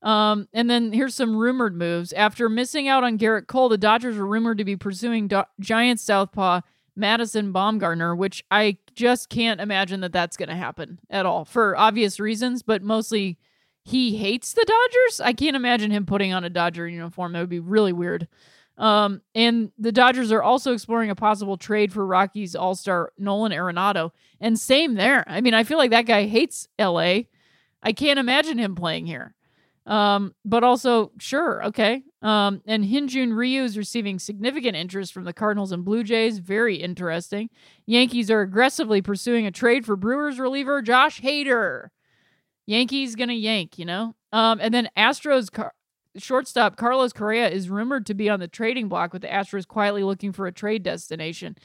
Um, 0.02 0.48
and 0.52 0.68
then 0.68 0.92
here's 0.92 1.14
some 1.14 1.36
rumored 1.36 1.76
moves. 1.76 2.12
After 2.12 2.48
missing 2.48 2.88
out 2.88 3.04
on 3.04 3.18
Gerrit 3.18 3.46
Cole, 3.46 3.68
the 3.68 3.78
Dodgers 3.78 4.16
are 4.16 4.26
rumored 4.26 4.58
to 4.58 4.64
be 4.64 4.76
pursuing 4.76 5.28
Do- 5.28 5.44
Giants 5.60 6.02
southpaw 6.02 6.62
Madison 6.96 7.52
Bumgarner, 7.52 8.16
which 8.16 8.44
I 8.50 8.78
just 8.94 9.28
can't 9.28 9.60
imagine 9.60 10.00
that 10.00 10.12
that's 10.12 10.36
going 10.36 10.48
to 10.48 10.56
happen 10.56 10.98
at 11.08 11.24
all 11.24 11.44
for 11.44 11.76
obvious 11.76 12.20
reasons, 12.20 12.62
but 12.62 12.82
mostly 12.82 13.38
he 13.84 14.16
hates 14.16 14.52
the 14.52 14.66
Dodgers. 14.66 15.20
I 15.20 15.32
can't 15.32 15.56
imagine 15.56 15.90
him 15.90 16.04
putting 16.04 16.32
on 16.32 16.44
a 16.44 16.50
Dodger 16.50 16.86
uniform. 16.86 17.32
That 17.32 17.40
would 17.40 17.48
be 17.48 17.60
really 17.60 17.92
weird. 17.92 18.28
Um, 18.78 19.20
and 19.34 19.70
the 19.78 19.92
Dodgers 19.92 20.32
are 20.32 20.42
also 20.42 20.72
exploring 20.72 21.10
a 21.10 21.14
possible 21.14 21.56
trade 21.56 21.92
for 21.92 22.06
Rockies 22.06 22.56
All 22.56 22.74
Star 22.74 23.12
Nolan 23.18 23.52
Arenado. 23.52 24.10
And 24.40 24.58
same 24.58 24.94
there. 24.94 25.24
I 25.26 25.40
mean, 25.40 25.54
I 25.54 25.64
feel 25.64 25.78
like 25.78 25.90
that 25.90 26.06
guy 26.06 26.26
hates 26.26 26.68
LA. 26.78 27.22
I 27.82 27.92
can't 27.94 28.18
imagine 28.18 28.58
him 28.58 28.74
playing 28.74 29.06
here. 29.06 29.34
Um, 29.84 30.34
but 30.44 30.62
also, 30.62 31.10
sure, 31.18 31.64
okay. 31.66 32.04
Um, 32.22 32.62
and 32.66 32.84
Hyun-Jin 32.84 33.32
Ryu 33.34 33.64
is 33.64 33.76
receiving 33.76 34.20
significant 34.20 34.76
interest 34.76 35.12
from 35.12 35.24
the 35.24 35.32
Cardinals 35.32 35.72
and 35.72 35.84
Blue 35.84 36.04
Jays. 36.04 36.38
Very 36.38 36.76
interesting. 36.76 37.50
Yankees 37.84 38.30
are 38.30 38.42
aggressively 38.42 39.02
pursuing 39.02 39.44
a 39.44 39.50
trade 39.50 39.84
for 39.84 39.96
Brewers 39.96 40.38
reliever 40.38 40.82
Josh 40.82 41.20
Hader. 41.20 41.88
Yankees 42.66 43.16
gonna 43.16 43.32
yank, 43.32 43.76
you 43.76 43.84
know. 43.84 44.14
Um, 44.32 44.60
and 44.60 44.72
then 44.72 44.88
Astros 44.96 45.50
shortstop 46.16 46.76
Carlos 46.76 47.12
Correa 47.12 47.48
is 47.48 47.70
rumored 47.70 48.06
to 48.06 48.14
be 48.14 48.28
on 48.28 48.40
the 48.40 48.48
trading 48.48 48.88
block 48.88 49.12
with 49.12 49.22
the 49.22 49.28
Astros 49.28 49.66
quietly 49.66 50.02
looking 50.02 50.32
for 50.32 50.46
a 50.46 50.52
trade 50.52 50.82
destination, 50.82 51.56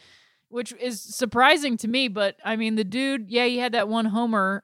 which 0.49 0.73
is 0.79 1.01
surprising 1.01 1.77
to 1.77 1.87
me. 1.87 2.07
But 2.07 2.37
I 2.43 2.55
mean, 2.55 2.75
the 2.75 2.83
dude, 2.83 3.29
yeah, 3.29 3.45
he 3.45 3.57
had 3.57 3.73
that 3.73 3.89
one 3.89 4.05
homer, 4.05 4.63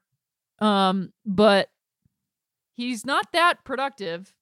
um, 0.59 1.11
but 1.25 1.69
he's 2.75 3.05
not 3.05 3.31
that 3.33 3.63
productive. 3.63 4.33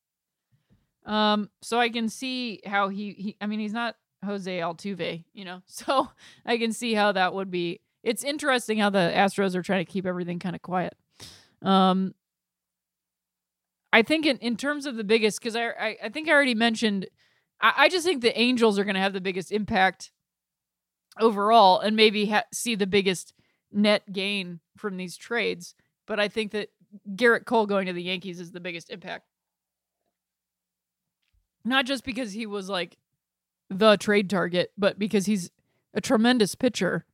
Um, 1.05 1.49
so 1.61 1.79
I 1.79 1.89
can 1.89 2.09
see 2.09 2.61
how 2.65 2.89
he, 2.89 3.13
he 3.13 3.37
I 3.41 3.47
mean, 3.47 3.59
he's 3.59 3.73
not 3.73 3.95
Jose 4.23 4.59
Altuve, 4.59 5.23
you 5.33 5.45
know, 5.45 5.61
so 5.65 6.09
I 6.45 6.57
can 6.57 6.73
see 6.73 6.93
how 6.93 7.11
that 7.13 7.33
would 7.33 7.49
be. 7.51 7.81
It's 8.03 8.23
interesting 8.23 8.79
how 8.79 8.89
the 8.89 9.11
Astros 9.13 9.55
are 9.55 9.61
trying 9.61 9.85
to 9.85 9.91
keep 9.91 10.05
everything 10.05 10.39
kind 10.39 10.55
of 10.55 10.61
quiet. 10.61 10.95
Um, 11.61 12.15
I 13.93 14.01
think 14.01 14.25
in, 14.25 14.37
in 14.37 14.55
terms 14.55 14.85
of 14.85 14.95
the 14.95 15.03
biggest, 15.03 15.39
because 15.39 15.55
I, 15.55 15.67
I, 15.67 15.97
I 16.03 16.09
think 16.09 16.29
I 16.29 16.31
already 16.31 16.55
mentioned, 16.55 17.07
I, 17.61 17.73
I 17.77 17.89
just 17.89 18.05
think 18.05 18.21
the 18.21 18.37
Angels 18.39 18.79
are 18.79 18.83
going 18.83 18.95
to 18.95 19.01
have 19.01 19.13
the 19.13 19.21
biggest 19.21 19.51
impact 19.51 20.11
overall, 21.19 21.79
and 21.79 21.95
maybe 21.95 22.27
ha- 22.27 22.43
see 22.53 22.75
the 22.75 22.87
biggest 22.87 23.33
net 23.71 24.11
gain 24.11 24.59
from 24.77 24.97
these 24.97 25.17
trades. 25.17 25.75
But 26.07 26.19
I 26.19 26.27
think 26.27 26.51
that 26.51 26.69
Gerrit 27.15 27.45
Cole 27.45 27.65
going 27.65 27.85
to 27.87 27.93
the 27.93 28.03
Yankees 28.03 28.39
is 28.39 28.51
the 28.51 28.59
biggest 28.59 28.89
impact. 28.89 29.25
Not 31.63 31.85
just 31.85 32.03
because 32.03 32.31
he 32.31 32.45
was 32.45 32.69
like 32.69 32.97
the 33.69 33.97
trade 33.97 34.29
target, 34.29 34.71
but 34.77 34.97
because 34.97 35.25
he's 35.25 35.51
a 35.93 36.01
tremendous 36.01 36.55
pitcher 36.55 37.05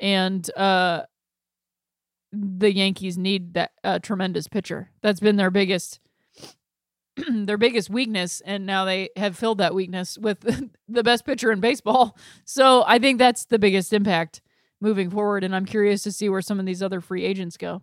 and 0.00 0.50
uh 0.56 1.02
the 2.32 2.72
Yankees 2.72 3.16
need 3.16 3.54
that 3.54 3.72
uh, 3.84 4.00
tremendous 4.00 4.48
pitcher. 4.48 4.90
That's 5.02 5.20
been 5.20 5.36
their 5.36 5.52
biggest 5.52 6.00
their 7.28 7.58
biggest 7.58 7.90
weakness 7.90 8.42
and 8.44 8.66
now 8.66 8.84
they 8.84 9.08
have 9.16 9.36
filled 9.36 9.58
that 9.58 9.74
weakness 9.74 10.18
with 10.18 10.40
the 10.88 11.02
best 11.02 11.24
pitcher 11.24 11.52
in 11.52 11.60
baseball. 11.60 12.16
So 12.44 12.84
I 12.86 12.98
think 12.98 13.18
that's 13.18 13.44
the 13.46 13.58
biggest 13.58 13.92
impact 13.92 14.40
moving 14.80 15.10
forward 15.10 15.44
and 15.44 15.54
I'm 15.54 15.66
curious 15.66 16.02
to 16.02 16.12
see 16.12 16.28
where 16.28 16.42
some 16.42 16.60
of 16.60 16.66
these 16.66 16.82
other 16.82 17.00
free 17.00 17.24
agents 17.24 17.56
go. 17.56 17.82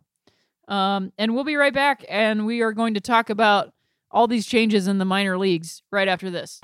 Um, 0.68 1.12
and 1.18 1.34
we'll 1.34 1.44
be 1.44 1.56
right 1.56 1.74
back 1.74 2.06
and 2.10 2.46
we 2.46 2.62
are 2.62 2.74
going 2.74 2.94
to 2.94 3.02
talk 3.02 3.30
about 3.30 3.74
all 4.10 4.28
these 4.28 4.46
changes 4.46 4.88
in 4.88 4.98
the 4.98 5.06
minor 5.06 5.38
leagues 5.38 5.82
right 5.92 6.08
after 6.08 6.30
this. 6.30 6.60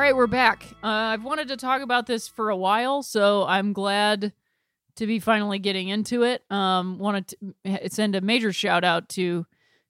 All 0.00 0.06
right, 0.06 0.16
we're 0.16 0.26
back. 0.26 0.64
Uh, 0.82 1.12
I've 1.12 1.24
wanted 1.24 1.48
to 1.48 1.58
talk 1.58 1.82
about 1.82 2.06
this 2.06 2.26
for 2.26 2.48
a 2.48 2.56
while, 2.56 3.02
so 3.02 3.44
I'm 3.44 3.74
glad 3.74 4.32
to 4.96 5.06
be 5.06 5.18
finally 5.18 5.58
getting 5.58 5.88
into 5.88 6.22
it. 6.22 6.42
Um, 6.50 6.98
wanted 6.98 7.34
to 7.66 7.90
send 7.90 8.16
a 8.16 8.22
major 8.22 8.50
shout 8.50 8.82
out 8.82 9.10
to 9.10 9.44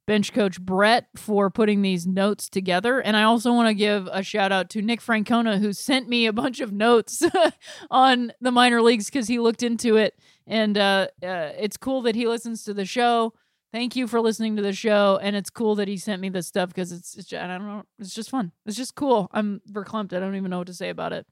bench 0.08 0.32
coach 0.32 0.60
Brett 0.60 1.06
for 1.14 1.48
putting 1.48 1.82
these 1.82 2.08
notes 2.08 2.48
together, 2.48 2.98
and 2.98 3.16
I 3.16 3.22
also 3.22 3.52
want 3.52 3.68
to 3.68 3.74
give 3.74 4.08
a 4.10 4.24
shout 4.24 4.50
out 4.50 4.68
to 4.70 4.82
Nick 4.82 5.00
Francona 5.00 5.60
who 5.60 5.72
sent 5.72 6.08
me 6.08 6.26
a 6.26 6.32
bunch 6.32 6.58
of 6.58 6.72
notes 6.72 7.22
on 7.92 8.32
the 8.40 8.50
minor 8.50 8.82
leagues 8.82 9.06
because 9.06 9.28
he 9.28 9.38
looked 9.38 9.62
into 9.62 9.94
it, 9.94 10.18
and 10.44 10.76
uh, 10.76 11.06
uh, 11.22 11.52
it's 11.56 11.76
cool 11.76 12.02
that 12.02 12.16
he 12.16 12.26
listens 12.26 12.64
to 12.64 12.74
the 12.74 12.84
show 12.84 13.32
thank 13.72 13.96
you 13.96 14.06
for 14.06 14.20
listening 14.20 14.56
to 14.56 14.62
the 14.62 14.72
show 14.72 15.18
and 15.22 15.36
it's 15.36 15.50
cool 15.50 15.74
that 15.76 15.88
he 15.88 15.96
sent 15.96 16.20
me 16.20 16.28
this 16.28 16.46
stuff 16.46 16.68
because 16.68 16.92
it's, 16.92 17.16
it's 17.16 17.32
I 17.32 17.46
don't 17.46 17.66
know 17.66 17.84
it's 17.98 18.14
just 18.14 18.30
fun. 18.30 18.52
It's 18.66 18.76
just 18.76 18.94
cool. 18.94 19.28
I'm 19.32 19.60
verklempt. 19.70 20.12
I 20.12 20.20
don't 20.20 20.36
even 20.36 20.50
know 20.50 20.58
what 20.58 20.66
to 20.68 20.74
say 20.74 20.88
about 20.90 21.12
it. 21.12 21.26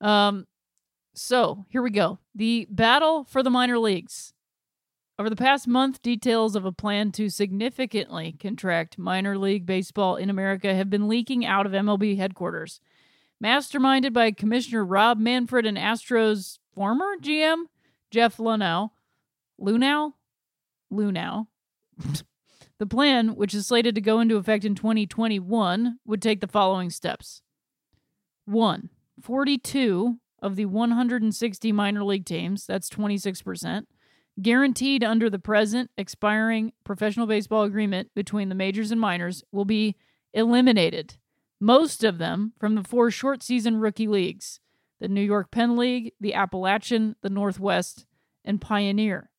Um 0.00 0.46
so 1.14 1.64
here 1.68 1.82
we 1.82 1.90
go. 1.90 2.18
The 2.34 2.66
battle 2.70 3.24
for 3.24 3.42
the 3.42 3.50
minor 3.50 3.78
leagues. 3.78 4.32
Over 5.18 5.28
the 5.28 5.36
past 5.36 5.68
month 5.68 6.00
details 6.00 6.56
of 6.56 6.64
a 6.64 6.72
plan 6.72 7.12
to 7.12 7.28
significantly 7.28 8.36
contract 8.40 8.96
minor 8.96 9.36
league 9.36 9.66
baseball 9.66 10.16
in 10.16 10.30
America 10.30 10.74
have 10.74 10.88
been 10.88 11.08
leaking 11.08 11.44
out 11.44 11.66
of 11.66 11.72
MLB 11.72 12.16
headquarters. 12.16 12.80
Masterminded 13.42 14.14
by 14.14 14.30
Commissioner 14.30 14.82
Rob 14.84 15.18
Manfred 15.18 15.66
and 15.66 15.76
Astros 15.76 16.58
former 16.74 17.16
GM 17.20 17.64
Jeff 18.10 18.38
Luhnow 18.38 18.90
Luhnow 19.60 20.14
Luhnow 20.92 21.46
the 22.78 22.86
plan, 22.86 23.36
which 23.36 23.54
is 23.54 23.66
slated 23.66 23.94
to 23.94 24.00
go 24.00 24.20
into 24.20 24.36
effect 24.36 24.64
in 24.64 24.74
2021, 24.74 25.98
would 26.06 26.22
take 26.22 26.40
the 26.40 26.48
following 26.48 26.90
steps. 26.90 27.42
1. 28.46 28.88
42 29.20 30.16
of 30.42 30.56
the 30.56 30.64
160 30.64 31.72
minor 31.72 32.02
league 32.02 32.24
teams, 32.24 32.66
that's 32.66 32.88
26%, 32.88 33.84
guaranteed 34.40 35.04
under 35.04 35.28
the 35.28 35.38
present 35.38 35.90
expiring 35.98 36.72
professional 36.84 37.26
baseball 37.26 37.64
agreement 37.64 38.10
between 38.14 38.48
the 38.48 38.54
majors 38.54 38.90
and 38.90 39.00
minors, 39.00 39.44
will 39.52 39.66
be 39.66 39.94
eliminated. 40.32 41.16
Most 41.60 42.02
of 42.02 42.18
them 42.18 42.54
from 42.58 42.74
the 42.74 42.84
four 42.84 43.10
short 43.10 43.42
season 43.42 43.76
rookie 43.76 44.08
leagues 44.08 44.60
the 45.00 45.08
New 45.08 45.22
York 45.22 45.50
Penn 45.50 45.76
League, 45.76 46.12
the 46.20 46.34
Appalachian, 46.34 47.16
the 47.22 47.30
Northwest, 47.30 48.04
and 48.44 48.60
Pioneer. 48.60 49.30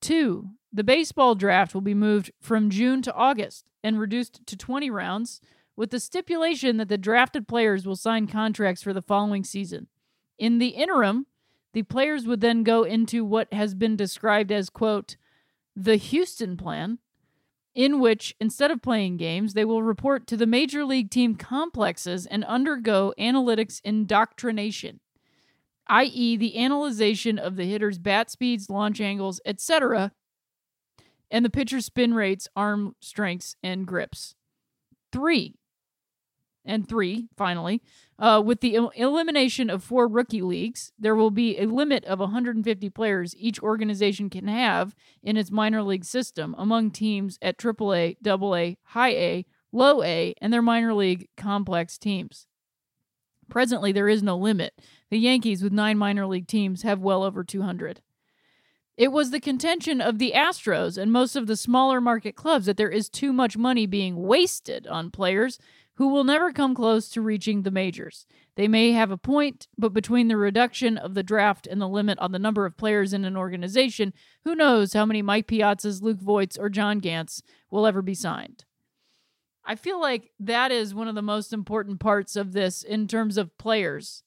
Two, 0.00 0.50
the 0.76 0.84
baseball 0.84 1.34
draft 1.34 1.72
will 1.72 1.80
be 1.80 1.94
moved 1.94 2.30
from 2.38 2.68
June 2.68 3.00
to 3.00 3.14
August 3.14 3.64
and 3.82 3.98
reduced 3.98 4.46
to 4.46 4.56
20 4.56 4.90
rounds, 4.90 5.40
with 5.74 5.90
the 5.90 5.98
stipulation 5.98 6.76
that 6.76 6.88
the 6.88 6.98
drafted 6.98 7.48
players 7.48 7.86
will 7.86 7.96
sign 7.96 8.26
contracts 8.26 8.82
for 8.82 8.92
the 8.92 9.00
following 9.00 9.42
season. 9.42 9.86
In 10.38 10.58
the 10.58 10.68
interim, 10.68 11.26
the 11.72 11.82
players 11.82 12.26
would 12.26 12.42
then 12.42 12.62
go 12.62 12.82
into 12.82 13.24
what 13.24 13.52
has 13.54 13.74
been 13.74 13.96
described 13.96 14.52
as, 14.52 14.68
quote, 14.68 15.16
the 15.74 15.96
Houston 15.96 16.58
plan, 16.58 16.98
in 17.74 17.98
which, 17.98 18.34
instead 18.38 18.70
of 18.70 18.82
playing 18.82 19.16
games, 19.16 19.54
they 19.54 19.64
will 19.64 19.82
report 19.82 20.26
to 20.26 20.36
the 20.36 20.46
major 20.46 20.84
league 20.84 21.10
team 21.10 21.36
complexes 21.36 22.26
and 22.26 22.44
undergo 22.44 23.14
analytics 23.18 23.80
indoctrination, 23.82 25.00
i.e., 25.86 26.36
the 26.36 26.58
analyzation 26.58 27.38
of 27.38 27.56
the 27.56 27.64
hitter's 27.64 27.98
bat 27.98 28.30
speeds, 28.30 28.68
launch 28.68 29.00
angles, 29.00 29.40
etc., 29.46 30.12
and 31.30 31.44
the 31.44 31.50
pitcher's 31.50 31.86
spin 31.86 32.14
rates, 32.14 32.48
arm 32.56 32.94
strengths, 33.00 33.56
and 33.62 33.86
grips. 33.86 34.34
Three, 35.12 35.56
and 36.66 36.88
three, 36.88 37.28
finally, 37.36 37.80
uh, 38.18 38.42
with 38.44 38.60
the 38.60 38.74
el- 38.76 38.90
elimination 38.90 39.70
of 39.70 39.84
four 39.84 40.08
rookie 40.08 40.42
leagues, 40.42 40.92
there 40.98 41.14
will 41.14 41.30
be 41.30 41.58
a 41.58 41.66
limit 41.66 42.04
of 42.04 42.18
150 42.18 42.90
players 42.90 43.34
each 43.36 43.62
organization 43.62 44.28
can 44.28 44.48
have 44.48 44.94
in 45.22 45.36
its 45.36 45.50
minor 45.50 45.82
league 45.82 46.04
system 46.04 46.54
among 46.58 46.90
teams 46.90 47.38
at 47.40 47.56
AAA, 47.56 48.16
AA, 48.26 48.76
High 48.90 49.14
A, 49.14 49.46
Low 49.72 50.02
A, 50.02 50.34
and 50.40 50.52
their 50.52 50.62
minor 50.62 50.94
league 50.94 51.28
complex 51.36 51.98
teams. 51.98 52.46
Presently, 53.48 53.92
there 53.92 54.08
is 54.08 54.22
no 54.22 54.36
limit. 54.36 54.80
The 55.10 55.18
Yankees, 55.18 55.62
with 55.62 55.72
nine 55.72 55.98
minor 55.98 56.26
league 56.26 56.48
teams, 56.48 56.82
have 56.82 57.00
well 57.00 57.22
over 57.22 57.44
200. 57.44 58.00
It 58.96 59.12
was 59.12 59.30
the 59.30 59.40
contention 59.40 60.00
of 60.00 60.18
the 60.18 60.32
Astros 60.34 60.96
and 60.96 61.12
most 61.12 61.36
of 61.36 61.46
the 61.46 61.56
smaller 61.56 62.00
market 62.00 62.34
clubs 62.34 62.64
that 62.64 62.78
there 62.78 62.88
is 62.88 63.10
too 63.10 63.32
much 63.32 63.56
money 63.56 63.86
being 63.86 64.16
wasted 64.16 64.86
on 64.86 65.10
players 65.10 65.58
who 65.96 66.08
will 66.08 66.24
never 66.24 66.50
come 66.52 66.74
close 66.74 67.10
to 67.10 67.20
reaching 67.20 67.62
the 67.62 67.70
majors. 67.70 68.26
They 68.54 68.68
may 68.68 68.92
have 68.92 69.10
a 69.10 69.18
point, 69.18 69.68
but 69.76 69.92
between 69.92 70.28
the 70.28 70.36
reduction 70.36 70.96
of 70.96 71.14
the 71.14 71.22
draft 71.22 71.66
and 71.66 71.80
the 71.80 71.88
limit 71.88 72.18
on 72.18 72.32
the 72.32 72.38
number 72.38 72.64
of 72.64 72.78
players 72.78 73.12
in 73.12 73.24
an 73.26 73.36
organization, 73.36 74.14
who 74.44 74.54
knows 74.54 74.94
how 74.94 75.04
many 75.04 75.20
Mike 75.20 75.46
Piazzas, 75.46 76.00
Luke 76.02 76.20
Voits, 76.20 76.56
or 76.56 76.70
John 76.70 76.98
Gants 76.98 77.42
will 77.70 77.86
ever 77.86 78.00
be 78.00 78.14
signed. 78.14 78.64
I 79.64 79.74
feel 79.74 80.00
like 80.00 80.30
that 80.38 80.70
is 80.70 80.94
one 80.94 81.08
of 81.08 81.14
the 81.14 81.22
most 81.22 81.52
important 81.52 82.00
parts 82.00 82.36
of 82.36 82.52
this 82.52 82.82
in 82.82 83.08
terms 83.08 83.36
of 83.36 83.56
players 83.58 84.22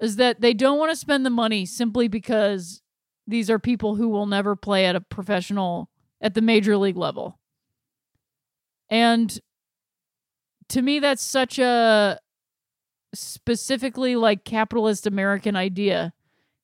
is 0.00 0.16
that 0.16 0.40
they 0.40 0.54
don't 0.54 0.78
want 0.78 0.90
to 0.90 0.96
spend 0.96 1.24
the 1.24 1.30
money 1.30 1.64
simply 1.66 2.08
because 2.08 2.82
these 3.26 3.50
are 3.50 3.58
people 3.58 3.96
who 3.96 4.08
will 4.08 4.26
never 4.26 4.54
play 4.54 4.86
at 4.86 4.96
a 4.96 5.00
professional 5.00 5.90
at 6.20 6.34
the 6.34 6.42
major 6.42 6.76
league 6.76 6.96
level. 6.96 7.38
And 8.88 9.38
to 10.68 10.82
me 10.82 10.98
that's 10.98 11.22
such 11.22 11.58
a 11.58 12.18
specifically 13.14 14.16
like 14.16 14.44
capitalist 14.44 15.06
American 15.06 15.56
idea 15.56 16.12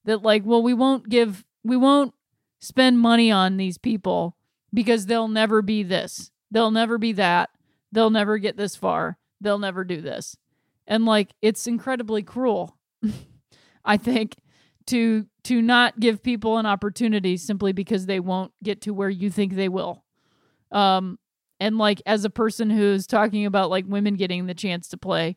that 0.04 0.22
like 0.22 0.44
well 0.44 0.62
we 0.62 0.74
won't 0.74 1.08
give 1.08 1.44
we 1.64 1.76
won't 1.76 2.12
spend 2.60 2.98
money 2.98 3.30
on 3.30 3.56
these 3.56 3.78
people 3.78 4.36
because 4.72 5.06
they'll 5.06 5.28
never 5.28 5.62
be 5.62 5.82
this. 5.82 6.30
They'll 6.50 6.70
never 6.70 6.98
be 6.98 7.12
that. 7.14 7.50
They'll 7.90 8.10
never 8.10 8.38
get 8.38 8.56
this 8.56 8.76
far. 8.76 9.18
They'll 9.40 9.58
never 9.58 9.84
do 9.84 10.00
this. 10.00 10.36
And 10.86 11.04
like 11.04 11.34
it's 11.40 11.66
incredibly 11.66 12.22
cruel. 12.22 12.76
I 13.84 13.96
think 13.96 14.36
to 14.86 15.26
to 15.44 15.62
not 15.62 15.98
give 15.98 16.22
people 16.22 16.58
an 16.58 16.66
opportunity 16.66 17.36
simply 17.36 17.72
because 17.72 18.06
they 18.06 18.20
won't 18.20 18.52
get 18.62 18.82
to 18.82 18.94
where 18.94 19.10
you 19.10 19.30
think 19.30 19.54
they 19.54 19.68
will. 19.68 20.04
Um 20.70 21.18
and 21.60 21.78
like 21.78 22.02
as 22.06 22.24
a 22.24 22.30
person 22.30 22.70
who's 22.70 23.06
talking 23.06 23.46
about 23.46 23.70
like 23.70 23.84
women 23.86 24.14
getting 24.14 24.46
the 24.46 24.54
chance 24.54 24.88
to 24.88 24.96
play, 24.96 25.36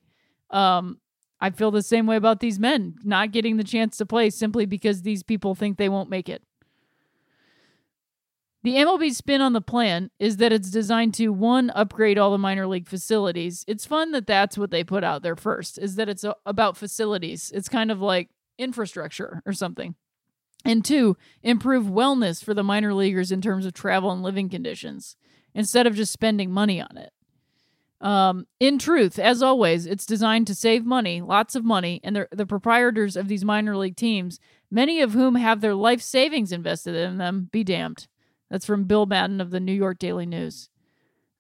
um 0.50 1.00
I 1.40 1.50
feel 1.50 1.70
the 1.72 1.84
same 1.84 2.08
way 2.08 2.16
about 2.16 2.40
these 2.40 2.60
men 2.60 2.96
not 3.04 3.32
getting 3.32 3.58
the 3.58 3.64
chance 3.64 3.98
to 3.98 4.06
play 4.06 4.30
simply 4.30 4.66
because 4.66 5.02
these 5.02 5.22
people 5.22 5.54
think 5.54 5.78
they 5.78 5.90
won't 5.90 6.10
make 6.10 6.30
it. 6.30 6.44
The 8.66 8.78
MLB's 8.78 9.18
spin 9.18 9.42
on 9.42 9.54
the 9.54 9.62
plan 9.62 10.10
is 10.18 10.38
that 10.38 10.52
it's 10.52 10.72
designed 10.72 11.14
to 11.14 11.30
one 11.30 11.70
upgrade 11.76 12.18
all 12.18 12.32
the 12.32 12.40
minor 12.40 12.66
league 12.66 12.88
facilities. 12.88 13.64
It's 13.68 13.86
fun 13.86 14.10
that 14.14 14.26
that's 14.26 14.58
what 14.58 14.72
they 14.72 14.84
put 14.84 15.04
out 15.04 15.22
there 15.22 15.36
first, 15.36 15.78
is 15.78 15.98
that 15.98 16.10
it's 16.10 16.24
a, 16.24 16.36
about 16.48 16.76
facilities. 16.76 17.52
It's 17.54 17.70
kind 17.70 17.92
of 17.92 18.02
like 18.02 18.32
infrastructure 18.58 19.44
or 19.46 19.54
something. 19.54 19.94
And 20.66 20.84
two, 20.84 21.16
improve 21.44 21.86
wellness 21.86 22.44
for 22.44 22.56
the 22.56 22.64
minor 22.64 22.92
leaguers 22.92 23.32
in 23.32 23.40
terms 23.40 23.68
of 23.68 23.74
travel 23.74 24.10
and 24.10 24.24
living 24.24 24.50
conditions 24.50 25.16
instead 25.54 25.86
of 25.86 25.94
just 25.94 26.12
spending 26.12 26.50
money 26.50 26.82
on 26.82 26.98
it. 26.98 27.14
Um, 28.02 28.48
in 28.60 28.80
truth, 28.80 29.20
as 29.20 29.44
always, 29.44 29.86
it's 29.86 30.08
designed 30.08 30.48
to 30.48 30.56
save 30.56 30.84
money, 30.84 31.22
lots 31.22 31.54
of 31.54 31.64
money, 31.64 32.02
and 32.04 32.26
the 32.32 32.48
proprietors 32.48 33.16
of 33.16 33.28
these 33.28 33.46
minor 33.46 33.78
league 33.78 33.96
teams, 33.96 34.40
many 34.72 35.02
of 35.02 35.14
whom 35.14 35.36
have 35.36 35.62
their 35.62 35.76
life 35.76 36.02
savings 36.02 36.52
invested 36.52 36.96
in 36.96 37.20
them, 37.20 37.48
be 37.52 37.64
damned. 37.64 38.08
That's 38.50 38.66
from 38.66 38.86
Bill 38.86 39.06
Madden 39.06 39.42
of 39.42 39.52
the 39.52 39.60
New 39.60 39.74
York 39.74 40.00
Daily 40.00 40.26
News. 40.26 40.70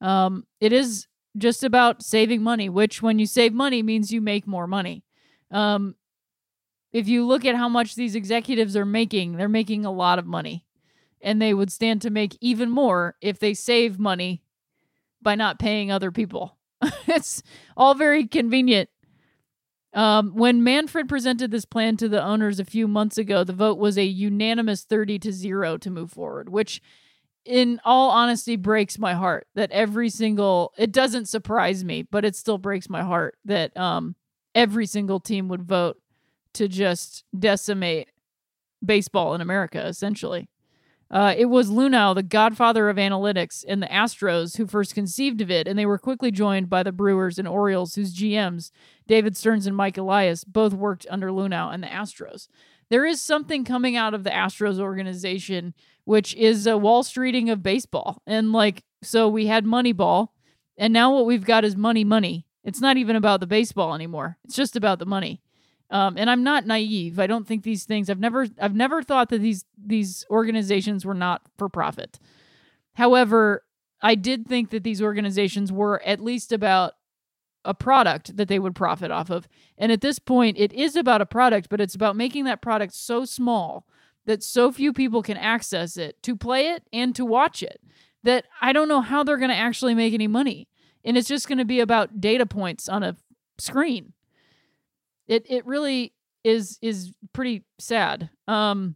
Um, 0.01 0.45
it 0.59 0.73
is 0.73 1.07
just 1.37 1.63
about 1.63 2.03
saving 2.03 2.41
money, 2.41 2.69
which, 2.69 3.01
when 3.01 3.19
you 3.19 3.25
save 3.25 3.53
money, 3.53 3.83
means 3.83 4.11
you 4.11 4.21
make 4.21 4.47
more 4.47 4.67
money. 4.67 5.03
Um, 5.51 5.95
if 6.91 7.07
you 7.07 7.25
look 7.25 7.43
at 7.43 7.55
how 7.55 7.67
much 7.67 7.95
these 7.95 8.15
executives 8.15 8.75
are 8.75 8.85
making, 8.85 9.35
they're 9.35 9.49
making 9.49 9.85
a 9.85 9.91
lot 9.91 10.19
of 10.19 10.25
money. 10.25 10.65
And 11.21 11.41
they 11.41 11.53
would 11.53 11.71
stand 11.71 12.01
to 12.03 12.09
make 12.09 12.37
even 12.39 12.69
more 12.69 13.15
if 13.19 13.39
they 13.39 13.53
save 13.53 13.99
money 13.99 14.43
by 15.21 15.35
not 15.35 15.59
paying 15.59 15.91
other 15.91 16.11
people. 16.11 16.57
it's 17.07 17.41
all 17.75 17.95
very 17.95 18.27
convenient. 18.27 18.89
Um, 19.95 20.31
when 20.36 20.62
Manfred 20.63 21.08
presented 21.08 21.51
this 21.51 21.65
plan 21.65 21.95
to 21.97 22.10
the 22.10 22.21
owners 22.21 22.60
a 22.60 22.65
few 22.65 22.86
months 22.86 23.17
ago, 23.17 23.45
the 23.45 23.53
vote 23.53 23.77
was 23.77 23.97
a 23.97 24.03
unanimous 24.03 24.84
30 24.84 25.19
to 25.19 25.31
0 25.31 25.77
to 25.77 25.89
move 25.89 26.12
forward, 26.12 26.49
which 26.49 26.81
in 27.45 27.79
all 27.86 28.10
honesty 28.10 28.55
breaks 28.55 28.99
my 28.99 29.13
heart 29.13 29.47
that 29.55 29.71
every 29.71 30.10
single 30.10 30.73
it 30.77 30.91
doesn't 30.91 31.27
surprise 31.27 31.84
me 31.84 32.01
but 32.01 32.25
it 32.25 32.36
still 32.36 32.58
breaks 32.58 32.89
my 32.89 33.03
heart 33.03 33.38
that 33.45 33.75
um 33.77 34.15
every 34.55 34.88
single 34.88 35.19
team 35.19 35.47
would 35.47 35.62
vote 35.62 35.97
to 36.53 36.67
just 36.67 37.23
decimate 37.38 38.10
baseball 38.84 39.36
in 39.36 39.41
america 39.41 39.86
essentially 39.86 40.49
uh, 41.11 41.33
it 41.37 41.45
was 41.45 41.69
Luhnow, 41.69 42.15
the 42.15 42.23
godfather 42.23 42.89
of 42.89 42.97
analytics, 42.97 43.63
and 43.67 43.81
the 43.81 43.87
Astros 43.87 44.57
who 44.57 44.65
first 44.65 44.95
conceived 44.95 45.41
of 45.41 45.51
it, 45.51 45.67
and 45.67 45.77
they 45.77 45.85
were 45.85 45.99
quickly 45.99 46.31
joined 46.31 46.69
by 46.69 46.83
the 46.83 46.91
Brewers 46.91 47.37
and 47.37 47.47
Orioles, 47.47 47.95
whose 47.95 48.15
GMs, 48.15 48.71
David 49.07 49.37
Stearns 49.37 49.67
and 49.67 49.75
Mike 49.75 49.97
Elias, 49.97 50.43
both 50.43 50.73
worked 50.73 51.05
under 51.09 51.29
Luhnow 51.29 51.73
and 51.73 51.83
the 51.83 51.87
Astros. 51.87 52.47
There 52.89 53.05
is 53.05 53.21
something 53.21 53.63
coming 53.63 53.95
out 53.95 54.13
of 54.13 54.23
the 54.23 54.29
Astros 54.29 54.79
organization 54.79 55.73
which 56.05 56.35
is 56.35 56.65
a 56.65 56.77
Wall 56.77 57.03
Streeting 57.03 57.51
of 57.51 57.61
baseball. 57.61 58.21
And 58.25 58.53
like, 58.53 58.83
so 59.03 59.27
we 59.27 59.47
had 59.47 59.65
Moneyball, 59.65 60.29
and 60.77 60.93
now 60.93 61.13
what 61.13 61.25
we've 61.25 61.45
got 61.45 61.65
is 61.65 61.75
money, 61.75 62.03
money. 62.03 62.45
It's 62.63 62.81
not 62.81 62.97
even 62.97 63.15
about 63.15 63.41
the 63.41 63.47
baseball 63.47 63.93
anymore. 63.93 64.37
It's 64.43 64.55
just 64.55 64.75
about 64.75 64.99
the 64.99 65.05
money. 65.05 65.41
Um, 65.91 66.17
and 66.17 66.30
I'm 66.30 66.43
not 66.43 66.65
naive. 66.65 67.19
I 67.19 67.28
don't 67.28 67.48
think 67.48 67.63
these 67.63 67.86
things. 67.86 68.10
I've 68.10 68.19
never, 68.19 68.48
I've 68.60 68.76
never 68.76 69.04
thought 69.04 69.30
that 69.30 69.41
these 69.41 69.65
these 69.78 70.26
organizations 70.30 71.06
were 71.06 71.13
not 71.13 71.43
for 71.58 71.69
profit. 71.69 72.19
However, 72.93 73.63
I 74.02 74.15
did 74.15 74.48
think 74.48 74.71
that 74.71 74.84
these 74.84 75.02
organizations 75.02 75.71
were 75.71 76.02
at 76.04 76.19
least 76.19 76.52
about 76.52 76.93
a 77.63 77.74
product 77.74 78.38
that 78.38 78.48
they 78.48 78.60
would 78.60 78.76
profit 78.76 79.12
off 79.12 79.30
of. 79.30 79.48
And 79.78 79.91
at 79.91 80.02
this 80.02 80.19
point, 80.19 80.58
it 80.58 80.71
is 80.74 80.95
about 80.95 81.21
a 81.21 81.26
product, 81.26 81.67
but 81.69 81.82
it's 81.82 81.95
about 81.95 82.15
making 82.15 82.45
that 82.45 82.62
product 82.62 82.93
so 82.93 83.26
small 83.26 83.88
that 84.26 84.43
so 84.43 84.71
few 84.71 84.93
people 84.93 85.21
can 85.21 85.38
access 85.38 85.98
it 85.98 86.21
to 86.24 86.36
play 86.36 86.67
it 86.67 86.84
and 86.93 87.15
to 87.15 87.26
watch 87.26 87.62
it 87.62 87.82
that 88.24 88.45
I 88.60 88.74
don't 88.74 88.88
know 88.88 89.02
how 89.02 89.24
they're 89.24 89.38
going 89.38 89.50
to 89.50 89.56
actually 89.56 89.93
make 89.93 90.13
any 90.13 90.28
money. 90.28 90.67
And 91.04 91.17
it's 91.17 91.28
just 91.28 91.48
going 91.48 91.60
to 91.60 91.65
be 91.65 91.80
about 91.80 92.19
data 92.19 92.45
points 92.45 92.89
on 92.89 93.04
a 93.04 93.15
screen. 93.60 94.13
It 95.27 95.45
it 95.49 95.65
really 95.65 96.13
is 96.43 96.77
is 96.81 97.11
pretty 97.33 97.63
sad. 97.79 98.29
Um 98.47 98.95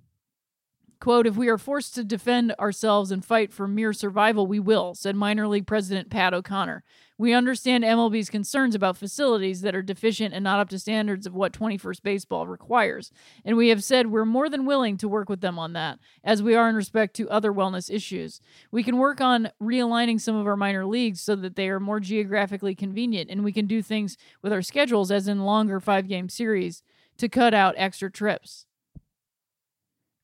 Quote, 0.99 1.25
if 1.25 1.37
we 1.37 1.47
are 1.47 1.57
forced 1.57 1.95
to 1.95 2.03
defend 2.03 2.53
ourselves 2.59 3.09
and 3.09 3.23
fight 3.23 3.53
for 3.53 3.69
mere 3.69 3.93
survival, 3.93 4.45
we 4.45 4.59
will, 4.59 4.93
said 4.93 5.15
minor 5.15 5.47
league 5.47 5.65
president 5.65 6.09
Pat 6.09 6.33
O'Connor. 6.33 6.83
We 7.17 7.33
understand 7.33 7.85
MLB's 7.85 8.29
concerns 8.29 8.75
about 8.75 8.97
facilities 8.97 9.61
that 9.61 9.73
are 9.73 9.81
deficient 9.81 10.33
and 10.33 10.43
not 10.43 10.59
up 10.59 10.67
to 10.69 10.79
standards 10.79 11.25
of 11.25 11.33
what 11.33 11.53
21st 11.53 12.03
baseball 12.03 12.47
requires. 12.47 13.11
And 13.45 13.55
we 13.55 13.69
have 13.69 13.81
said 13.81 14.07
we're 14.07 14.25
more 14.25 14.49
than 14.49 14.65
willing 14.65 14.97
to 14.97 15.07
work 15.07 15.29
with 15.29 15.39
them 15.39 15.57
on 15.57 15.71
that, 15.71 15.99
as 16.21 16.43
we 16.43 16.53
are 16.53 16.67
in 16.67 16.75
respect 16.75 17.15
to 17.15 17.29
other 17.29 17.53
wellness 17.53 17.89
issues. 17.89 18.41
We 18.69 18.83
can 18.83 18.97
work 18.97 19.21
on 19.21 19.51
realigning 19.63 20.19
some 20.19 20.35
of 20.35 20.47
our 20.47 20.57
minor 20.57 20.85
leagues 20.85 21.21
so 21.21 21.37
that 21.37 21.55
they 21.55 21.69
are 21.69 21.79
more 21.79 22.01
geographically 22.01 22.75
convenient, 22.75 23.29
and 23.29 23.45
we 23.45 23.53
can 23.53 23.67
do 23.67 23.81
things 23.81 24.17
with 24.41 24.51
our 24.51 24.61
schedules, 24.61 25.11
as 25.11 25.29
in 25.29 25.45
longer 25.45 25.79
five 25.79 26.09
game 26.09 26.27
series, 26.27 26.83
to 27.17 27.29
cut 27.29 27.53
out 27.53 27.75
extra 27.77 28.11
trips. 28.11 28.65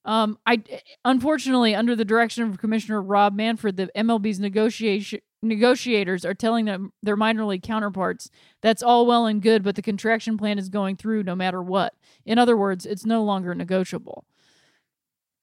Um, 0.06 0.38
I 0.46 0.62
unfortunately, 1.04 1.74
under 1.74 1.96
the 1.96 2.06
direction 2.06 2.44
of 2.44 2.60
Commissioner 2.60 3.02
Rob 3.02 3.36
Manfred, 3.36 3.76
the 3.76 3.90
MLB's 3.96 4.40
negotiation 4.40 5.20
negotiators 5.42 6.26
are 6.26 6.34
telling 6.34 6.66
them 6.66 6.92
their 7.04 7.16
minor 7.16 7.46
league 7.46 7.62
counterparts 7.62 8.30
that's 8.62 8.82
all 8.82 9.06
well 9.06 9.26
and 9.26 9.42
good, 9.42 9.64
but 9.64 9.76
the 9.76 9.82
contraction 9.82 10.38
plan 10.38 10.58
is 10.58 10.70
going 10.70 10.96
through 10.96 11.24
no 11.24 11.36
matter 11.36 11.62
what. 11.62 11.94
In 12.26 12.38
other 12.38 12.56
words, 12.56 12.86
it's 12.86 13.06
no 13.06 13.24
longer 13.24 13.54
negotiable. 13.54 14.26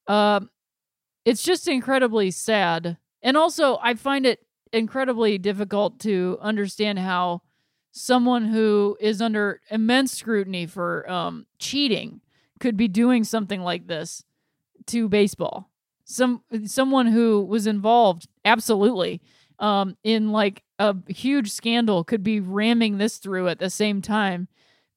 Um, 0.07 0.49
it's 1.25 1.43
just 1.43 1.67
incredibly 1.67 2.31
sad, 2.31 2.97
and 3.21 3.35
also 3.35 3.77
I 3.81 3.95
find 3.95 4.25
it 4.25 4.45
incredibly 4.71 5.37
difficult 5.37 5.99
to 5.99 6.37
understand 6.41 6.99
how 6.99 7.41
someone 7.91 8.45
who 8.45 8.97
is 8.99 9.21
under 9.21 9.61
immense 9.69 10.17
scrutiny 10.17 10.65
for 10.65 11.09
um, 11.09 11.45
cheating 11.59 12.21
could 12.59 12.75
be 12.75 12.87
doing 12.87 13.23
something 13.23 13.61
like 13.61 13.87
this 13.87 14.23
to 14.87 15.09
baseball. 15.09 15.69
Some 16.05 16.43
someone 16.65 17.07
who 17.07 17.43
was 17.43 17.65
involved 17.65 18.27
absolutely 18.43 19.21
um, 19.59 19.95
in 20.03 20.31
like 20.31 20.63
a 20.79 20.95
huge 21.07 21.51
scandal 21.51 22.03
could 22.03 22.23
be 22.23 22.39
ramming 22.39 22.97
this 22.97 23.17
through 23.17 23.47
at 23.47 23.59
the 23.59 23.69
same 23.69 24.01
time, 24.01 24.47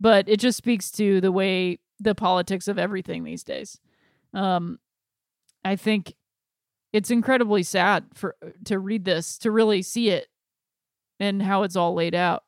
but 0.01 0.29
it 0.29 0.41
just 0.41 0.59
speaks 0.59 0.91
to 0.93 1.21
the 1.21 1.33
way 1.33 1.79
the 2.01 2.15
politics 2.15 2.69
of 2.69 2.79
everything 2.79 3.25
these 3.25 3.45
days. 3.45 3.81
Um, 4.35 4.79
I 5.65 5.77
think 5.77 6.15
it's 6.93 7.11
incredibly 7.11 7.63
sad 7.63 8.07
for 8.15 8.37
to 8.65 8.79
read 8.79 9.05
this 9.05 9.39
to 9.39 9.51
really 9.51 9.83
see 9.83 10.11
it 10.11 10.29
and 11.21 11.43
how 11.43 11.63
it's 11.63 11.77
all 11.77 11.95
laid 11.95 12.15
out. 12.15 12.45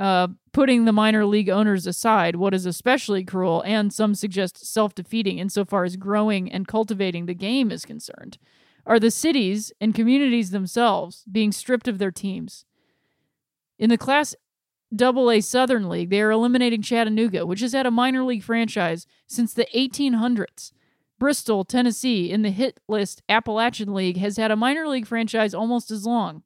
Uh, 0.00 0.28
putting 0.52 0.84
the 0.84 0.92
minor 0.92 1.24
league 1.24 1.48
owners 1.48 1.86
aside, 1.86 2.34
what 2.34 2.52
is 2.52 2.66
especially 2.66 3.24
cruel 3.24 3.62
and 3.64 3.92
some 3.92 4.14
suggest 4.14 4.66
self 4.66 4.94
defeating 4.94 5.38
insofar 5.38 5.84
as 5.84 5.96
growing 5.96 6.50
and 6.50 6.66
cultivating 6.66 7.26
the 7.26 7.34
game 7.34 7.70
is 7.70 7.84
concerned, 7.84 8.38
are 8.86 8.98
the 8.98 9.10
cities 9.10 9.72
and 9.80 9.94
communities 9.94 10.50
themselves 10.50 11.24
being 11.30 11.52
stripped 11.52 11.86
of 11.86 11.98
their 11.98 12.10
teams. 12.10 12.64
In 13.78 13.88
the 13.88 13.98
Class 13.98 14.34
AA 15.00 15.40
Southern 15.40 15.88
League, 15.88 16.10
they 16.10 16.20
are 16.20 16.30
eliminating 16.30 16.82
Chattanooga, 16.82 17.46
which 17.46 17.60
has 17.60 17.72
had 17.72 17.86
a 17.86 17.90
minor 17.90 18.24
league 18.24 18.42
franchise 18.42 19.06
since 19.26 19.54
the 19.54 19.66
1800s. 19.74 20.72
Bristol, 21.18 21.64
Tennessee, 21.64 22.30
in 22.30 22.42
the 22.42 22.50
hit 22.50 22.80
list 22.88 23.22
Appalachian 23.28 23.94
League, 23.94 24.16
has 24.16 24.36
had 24.36 24.50
a 24.50 24.56
minor 24.56 24.86
league 24.86 25.06
franchise 25.06 25.54
almost 25.54 25.90
as 25.90 26.04
long. 26.04 26.42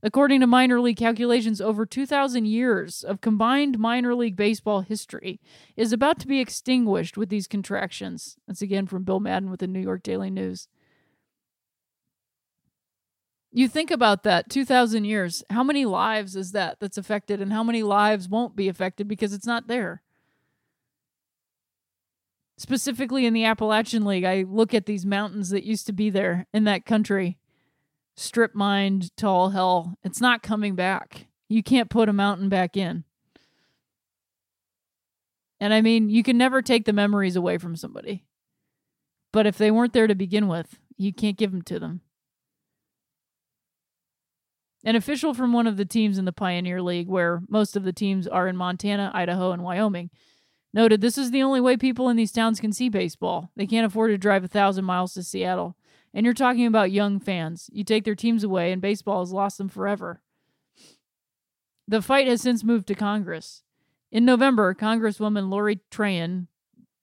According 0.00 0.40
to 0.40 0.46
minor 0.46 0.80
league 0.80 0.96
calculations, 0.96 1.60
over 1.60 1.84
2,000 1.84 2.44
years 2.44 3.02
of 3.02 3.20
combined 3.20 3.78
minor 3.78 4.14
league 4.14 4.36
baseball 4.36 4.82
history 4.82 5.40
is 5.76 5.92
about 5.92 6.20
to 6.20 6.28
be 6.28 6.40
extinguished 6.40 7.16
with 7.16 7.30
these 7.30 7.48
contractions. 7.48 8.36
That's 8.46 8.62
again 8.62 8.86
from 8.86 9.02
Bill 9.02 9.18
Madden 9.18 9.50
with 9.50 9.60
the 9.60 9.66
New 9.66 9.80
York 9.80 10.04
Daily 10.04 10.30
News. 10.30 10.68
You 13.50 13.66
think 13.66 13.90
about 13.90 14.22
that 14.22 14.48
2000 14.50 15.04
years. 15.04 15.42
How 15.50 15.64
many 15.64 15.84
lives 15.84 16.36
is 16.36 16.52
that 16.52 16.78
that's 16.78 16.98
affected 16.98 17.40
and 17.40 17.52
how 17.52 17.64
many 17.64 17.82
lives 17.82 18.28
won't 18.28 18.54
be 18.54 18.68
affected 18.68 19.08
because 19.08 19.32
it's 19.32 19.46
not 19.46 19.66
there? 19.66 20.02
Specifically 22.56 23.26
in 23.26 23.34
the 23.34 23.44
Appalachian 23.44 24.04
League, 24.04 24.24
I 24.24 24.42
look 24.42 24.74
at 24.74 24.86
these 24.86 25.06
mountains 25.06 25.50
that 25.50 25.64
used 25.64 25.86
to 25.86 25.92
be 25.92 26.10
there 26.10 26.46
in 26.52 26.64
that 26.64 26.84
country. 26.84 27.38
Strip 28.18 28.52
mined 28.52 29.16
to 29.16 29.28
all 29.28 29.50
hell. 29.50 29.96
It's 30.02 30.20
not 30.20 30.42
coming 30.42 30.74
back. 30.74 31.28
You 31.48 31.62
can't 31.62 31.88
put 31.88 32.08
a 32.08 32.12
mountain 32.12 32.48
back 32.48 32.76
in. 32.76 33.04
And 35.60 35.72
I 35.72 35.82
mean, 35.82 36.10
you 36.10 36.24
can 36.24 36.36
never 36.36 36.60
take 36.60 36.84
the 36.84 36.92
memories 36.92 37.36
away 37.36 37.58
from 37.58 37.76
somebody. 37.76 38.24
But 39.32 39.46
if 39.46 39.56
they 39.56 39.70
weren't 39.70 39.92
there 39.92 40.08
to 40.08 40.16
begin 40.16 40.48
with, 40.48 40.80
you 40.96 41.12
can't 41.12 41.36
give 41.36 41.52
them 41.52 41.62
to 41.62 41.78
them. 41.78 42.00
An 44.84 44.96
official 44.96 45.32
from 45.32 45.52
one 45.52 45.68
of 45.68 45.76
the 45.76 45.84
teams 45.84 46.18
in 46.18 46.24
the 46.24 46.32
Pioneer 46.32 46.82
League, 46.82 47.08
where 47.08 47.42
most 47.48 47.76
of 47.76 47.84
the 47.84 47.92
teams 47.92 48.26
are 48.26 48.48
in 48.48 48.56
Montana, 48.56 49.12
Idaho, 49.14 49.52
and 49.52 49.62
Wyoming, 49.62 50.10
noted 50.74 51.00
this 51.00 51.18
is 51.18 51.30
the 51.30 51.44
only 51.44 51.60
way 51.60 51.76
people 51.76 52.08
in 52.08 52.16
these 52.16 52.32
towns 52.32 52.58
can 52.58 52.72
see 52.72 52.88
baseball. 52.88 53.52
They 53.54 53.66
can't 53.68 53.86
afford 53.86 54.10
to 54.10 54.18
drive 54.18 54.42
a 54.42 54.48
thousand 54.48 54.86
miles 54.86 55.14
to 55.14 55.22
Seattle. 55.22 55.76
And 56.18 56.24
you're 56.24 56.34
talking 56.34 56.66
about 56.66 56.90
young 56.90 57.20
fans. 57.20 57.70
You 57.72 57.84
take 57.84 58.02
their 58.02 58.16
teams 58.16 58.42
away, 58.42 58.72
and 58.72 58.82
baseball 58.82 59.20
has 59.20 59.30
lost 59.30 59.56
them 59.56 59.68
forever. 59.68 60.20
The 61.86 62.02
fight 62.02 62.26
has 62.26 62.42
since 62.42 62.64
moved 62.64 62.88
to 62.88 62.96
Congress. 62.96 63.62
In 64.10 64.24
November, 64.24 64.74
Congresswoman 64.74 65.48
Lori 65.48 65.78
Trahan, 65.92 66.48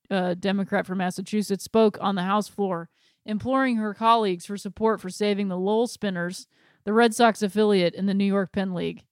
a 0.10 0.36
Democrat 0.36 0.86
from 0.86 0.98
Massachusetts, 0.98 1.64
spoke 1.64 1.98
on 2.02 2.16
the 2.16 2.24
House 2.24 2.50
floor, 2.50 2.90
imploring 3.26 3.78
her 3.78 3.94
colleagues 3.94 4.46
for 4.46 4.58
support 4.58 5.00
for 5.00 5.10
saving 5.10 5.48
the 5.48 5.58
Lowell 5.58 5.88
Spinners, 5.88 6.48
the 6.84 6.92
Red 6.92 7.16
Sox 7.16 7.42
affiliate 7.42 7.96
in 7.96 8.08
the 8.08 8.14
New 8.14 8.26
York 8.26 8.52
Penn 8.52 8.74
League. 8.74 9.06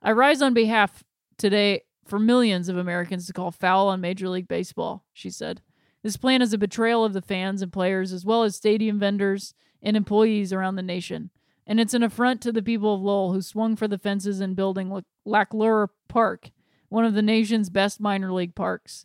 I 0.00 0.12
rise 0.12 0.40
on 0.40 0.54
behalf 0.54 1.02
today 1.36 1.82
for 2.06 2.20
millions 2.20 2.68
of 2.68 2.76
Americans 2.76 3.26
to 3.26 3.32
call 3.32 3.50
foul 3.50 3.88
on 3.88 4.00
Major 4.00 4.28
League 4.28 4.46
Baseball, 4.46 5.04
she 5.12 5.30
said. 5.30 5.62
This 6.08 6.16
plan 6.16 6.40
is 6.40 6.54
a 6.54 6.58
betrayal 6.58 7.04
of 7.04 7.12
the 7.12 7.20
fans 7.20 7.60
and 7.60 7.70
players, 7.70 8.14
as 8.14 8.24
well 8.24 8.42
as 8.42 8.56
stadium 8.56 8.98
vendors 8.98 9.52
and 9.82 9.94
employees 9.94 10.54
around 10.54 10.76
the 10.76 10.82
nation. 10.82 11.28
And 11.66 11.78
it's 11.78 11.92
an 11.92 12.02
affront 12.02 12.40
to 12.40 12.50
the 12.50 12.62
people 12.62 12.94
of 12.94 13.02
Lowell 13.02 13.34
who 13.34 13.42
swung 13.42 13.76
for 13.76 13.86
the 13.86 13.98
fences 13.98 14.40
in 14.40 14.54
building 14.54 14.88
LeLacheur 15.26 15.88
Park, 16.08 16.50
one 16.88 17.04
of 17.04 17.12
the 17.12 17.20
nation's 17.20 17.68
best 17.68 18.00
minor 18.00 18.32
league 18.32 18.54
parks. 18.54 19.04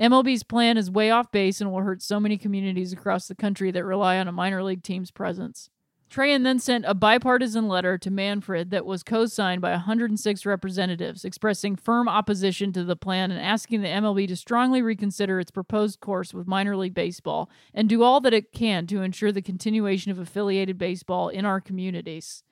MLB's 0.00 0.42
plan 0.42 0.78
is 0.78 0.90
way 0.90 1.10
off 1.10 1.30
base 1.30 1.60
and 1.60 1.70
will 1.70 1.82
hurt 1.82 2.00
so 2.00 2.18
many 2.18 2.38
communities 2.38 2.94
across 2.94 3.28
the 3.28 3.34
country 3.34 3.70
that 3.72 3.84
rely 3.84 4.16
on 4.16 4.26
a 4.26 4.32
minor 4.32 4.62
league 4.62 4.82
team's 4.82 5.10
presence. 5.10 5.68
Trahan 6.10 6.42
then 6.42 6.58
sent 6.58 6.84
a 6.86 6.94
bipartisan 6.94 7.68
letter 7.68 7.96
to 7.96 8.10
Manfred 8.10 8.72
that 8.72 8.84
was 8.84 9.04
co 9.04 9.26
signed 9.26 9.60
by 9.60 9.70
106 9.70 10.44
representatives, 10.44 11.24
expressing 11.24 11.76
firm 11.76 12.08
opposition 12.08 12.72
to 12.72 12.82
the 12.82 12.96
plan 12.96 13.30
and 13.30 13.40
asking 13.40 13.82
the 13.82 13.88
MLB 13.88 14.26
to 14.26 14.34
strongly 14.34 14.82
reconsider 14.82 15.38
its 15.38 15.52
proposed 15.52 16.00
course 16.00 16.34
with 16.34 16.48
minor 16.48 16.76
league 16.76 16.94
baseball 16.94 17.48
and 17.72 17.88
do 17.88 18.02
all 18.02 18.20
that 18.22 18.34
it 18.34 18.50
can 18.50 18.88
to 18.88 19.02
ensure 19.02 19.30
the 19.30 19.40
continuation 19.40 20.10
of 20.10 20.18
affiliated 20.18 20.76
baseball 20.76 21.28
in 21.28 21.44
our 21.44 21.60
communities. 21.60 22.42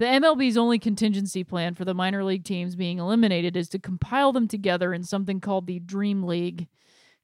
The 0.00 0.06
MLB's 0.06 0.56
only 0.56 0.80
contingency 0.80 1.44
plan 1.44 1.76
for 1.76 1.84
the 1.84 1.94
minor 1.94 2.24
league 2.24 2.44
teams 2.44 2.74
being 2.74 2.98
eliminated 2.98 3.56
is 3.56 3.68
to 3.68 3.78
compile 3.78 4.32
them 4.32 4.48
together 4.48 4.92
in 4.92 5.04
something 5.04 5.40
called 5.40 5.68
the 5.68 5.78
Dream 5.78 6.24
League. 6.24 6.66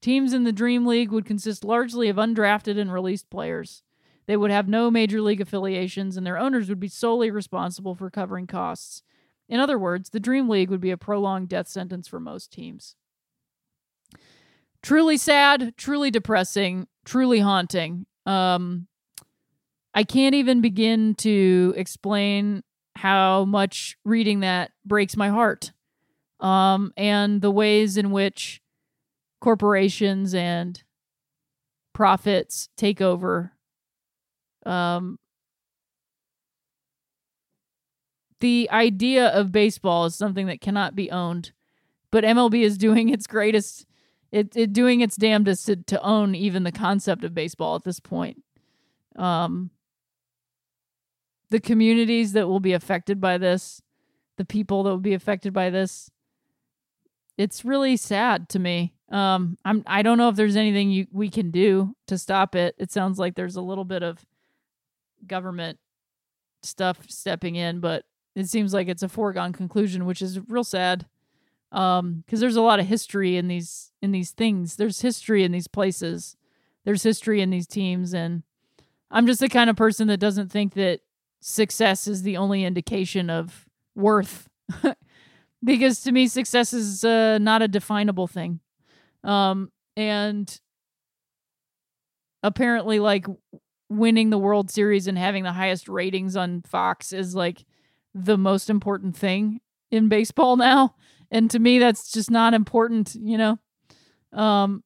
Teams 0.00 0.32
in 0.32 0.44
the 0.44 0.52
Dream 0.52 0.86
League 0.86 1.10
would 1.10 1.26
consist 1.26 1.64
largely 1.64 2.08
of 2.08 2.16
undrafted 2.16 2.78
and 2.78 2.92
released 2.92 3.30
players. 3.30 3.82
They 4.26 4.36
would 4.36 4.50
have 4.50 4.68
no 4.68 4.90
major 4.90 5.20
league 5.20 5.40
affiliations, 5.40 6.16
and 6.16 6.26
their 6.26 6.38
owners 6.38 6.68
would 6.68 6.80
be 6.80 6.88
solely 6.88 7.30
responsible 7.30 7.94
for 7.94 8.10
covering 8.10 8.46
costs. 8.46 9.02
In 9.48 9.60
other 9.60 9.78
words, 9.78 10.10
the 10.10 10.20
Dream 10.20 10.48
League 10.48 10.70
would 10.70 10.80
be 10.80 10.90
a 10.90 10.96
prolonged 10.96 11.48
death 11.48 11.68
sentence 11.68 12.08
for 12.08 12.18
most 12.18 12.50
teams. 12.50 12.96
Truly 14.82 15.16
sad, 15.16 15.76
truly 15.76 16.10
depressing, 16.10 16.88
truly 17.04 17.40
haunting. 17.40 18.06
Um, 18.26 18.86
I 19.94 20.02
can't 20.04 20.34
even 20.34 20.60
begin 20.60 21.14
to 21.16 21.74
explain 21.76 22.62
how 22.96 23.44
much 23.44 23.96
reading 24.04 24.40
that 24.40 24.72
breaks 24.84 25.16
my 25.16 25.28
heart. 25.28 25.72
Um, 26.40 26.92
and 26.96 27.40
the 27.40 27.50
ways 27.50 27.96
in 27.96 28.10
which 28.10 28.60
corporations 29.40 30.34
and 30.34 30.82
profits 31.92 32.68
take 32.76 33.00
over 33.00 33.53
um, 34.66 35.18
the 38.40 38.68
idea 38.70 39.28
of 39.28 39.52
baseball 39.52 40.04
is 40.04 40.14
something 40.14 40.46
that 40.46 40.60
cannot 40.60 40.94
be 40.94 41.10
owned, 41.10 41.52
but 42.10 42.24
MLB 42.24 42.62
is 42.62 42.76
doing 42.76 43.08
its 43.08 43.26
greatest, 43.26 43.86
it, 44.30 44.56
it 44.56 44.72
doing 44.72 45.00
its 45.00 45.16
damnedest 45.16 45.66
to, 45.66 45.76
to 45.76 46.02
own 46.02 46.34
even 46.34 46.62
the 46.62 46.72
concept 46.72 47.24
of 47.24 47.34
baseball 47.34 47.76
at 47.76 47.84
this 47.84 48.00
point. 48.00 48.42
Um, 49.16 49.70
the 51.50 51.60
communities 51.60 52.32
that 52.32 52.48
will 52.48 52.60
be 52.60 52.72
affected 52.72 53.20
by 53.20 53.38
this, 53.38 53.80
the 54.36 54.44
people 54.44 54.82
that 54.82 54.90
will 54.90 54.98
be 54.98 55.14
affected 55.14 55.52
by 55.52 55.70
this, 55.70 56.10
it's 57.38 57.64
really 57.64 57.96
sad 57.96 58.48
to 58.50 58.58
me. 58.58 58.94
Um, 59.10 59.58
I'm 59.64 59.84
I 59.86 60.02
don't 60.02 60.18
know 60.18 60.28
if 60.28 60.36
there's 60.36 60.56
anything 60.56 60.90
you 60.90 61.06
we 61.12 61.28
can 61.30 61.50
do 61.50 61.94
to 62.06 62.18
stop 62.18 62.54
it. 62.54 62.74
It 62.78 62.90
sounds 62.90 63.18
like 63.18 63.34
there's 63.34 63.56
a 63.56 63.62
little 63.62 63.84
bit 63.84 64.02
of 64.02 64.24
government 65.28 65.78
stuff 66.62 66.98
stepping 67.08 67.56
in, 67.56 67.80
but 67.80 68.04
it 68.34 68.48
seems 68.48 68.74
like 68.74 68.88
it's 68.88 69.02
a 69.02 69.08
foregone 69.08 69.52
conclusion, 69.52 70.06
which 70.06 70.22
is 70.22 70.40
real 70.48 70.64
sad. 70.64 71.06
Um, 71.72 72.22
because 72.24 72.40
there's 72.40 72.56
a 72.56 72.62
lot 72.62 72.78
of 72.78 72.86
history 72.86 73.36
in 73.36 73.48
these 73.48 73.92
in 74.00 74.12
these 74.12 74.30
things. 74.30 74.76
There's 74.76 75.00
history 75.00 75.42
in 75.42 75.50
these 75.50 75.66
places. 75.66 76.36
There's 76.84 77.02
history 77.02 77.40
in 77.40 77.50
these 77.50 77.66
teams, 77.66 78.14
and 78.14 78.44
I'm 79.10 79.26
just 79.26 79.40
the 79.40 79.48
kind 79.48 79.68
of 79.68 79.76
person 79.76 80.06
that 80.08 80.18
doesn't 80.18 80.52
think 80.52 80.74
that 80.74 81.00
success 81.40 82.06
is 82.06 82.22
the 82.22 82.36
only 82.36 82.64
indication 82.64 83.28
of 83.28 83.66
worth. 83.96 84.48
because 85.64 86.00
to 86.02 86.12
me, 86.12 86.28
success 86.28 86.72
is 86.72 87.04
uh, 87.04 87.38
not 87.38 87.62
a 87.62 87.68
definable 87.68 88.26
thing. 88.26 88.60
Um, 89.24 89.72
and 89.96 90.60
apparently, 92.42 93.00
like 93.00 93.26
winning 93.96 94.30
the 94.30 94.38
World 94.38 94.70
Series 94.70 95.06
and 95.06 95.18
having 95.18 95.44
the 95.44 95.52
highest 95.52 95.88
ratings 95.88 96.36
on 96.36 96.62
Fox 96.62 97.12
is 97.12 97.34
like 97.34 97.64
the 98.14 98.38
most 98.38 98.70
important 98.70 99.16
thing 99.16 99.60
in 99.90 100.08
baseball 100.08 100.56
now. 100.58 100.94
And 101.30 101.50
to 101.50 101.58
me 101.58 101.78
that's 101.78 102.12
just 102.12 102.30
not 102.30 102.54
important, 102.54 103.14
you 103.14 103.38
know. 103.38 103.58
Um 104.32 104.82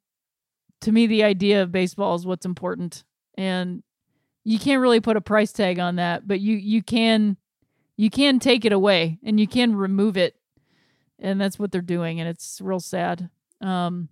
to 0.80 0.92
me 0.92 1.06
the 1.06 1.24
idea 1.24 1.62
of 1.62 1.72
baseball 1.72 2.14
is 2.14 2.26
what's 2.26 2.46
important. 2.46 3.04
And 3.36 3.82
you 4.44 4.58
can't 4.58 4.80
really 4.80 5.00
put 5.00 5.16
a 5.16 5.20
price 5.20 5.52
tag 5.52 5.78
on 5.78 5.96
that, 5.96 6.26
but 6.26 6.40
you 6.40 6.56
you 6.56 6.82
can 6.82 7.36
you 7.96 8.10
can 8.10 8.38
take 8.38 8.64
it 8.64 8.72
away 8.72 9.18
and 9.24 9.40
you 9.40 9.46
can 9.46 9.74
remove 9.74 10.16
it. 10.16 10.36
And 11.18 11.40
that's 11.40 11.58
what 11.58 11.72
they're 11.72 11.80
doing 11.80 12.20
and 12.20 12.28
it's 12.28 12.60
real 12.62 12.80
sad. 12.80 13.30
Um 13.60 14.08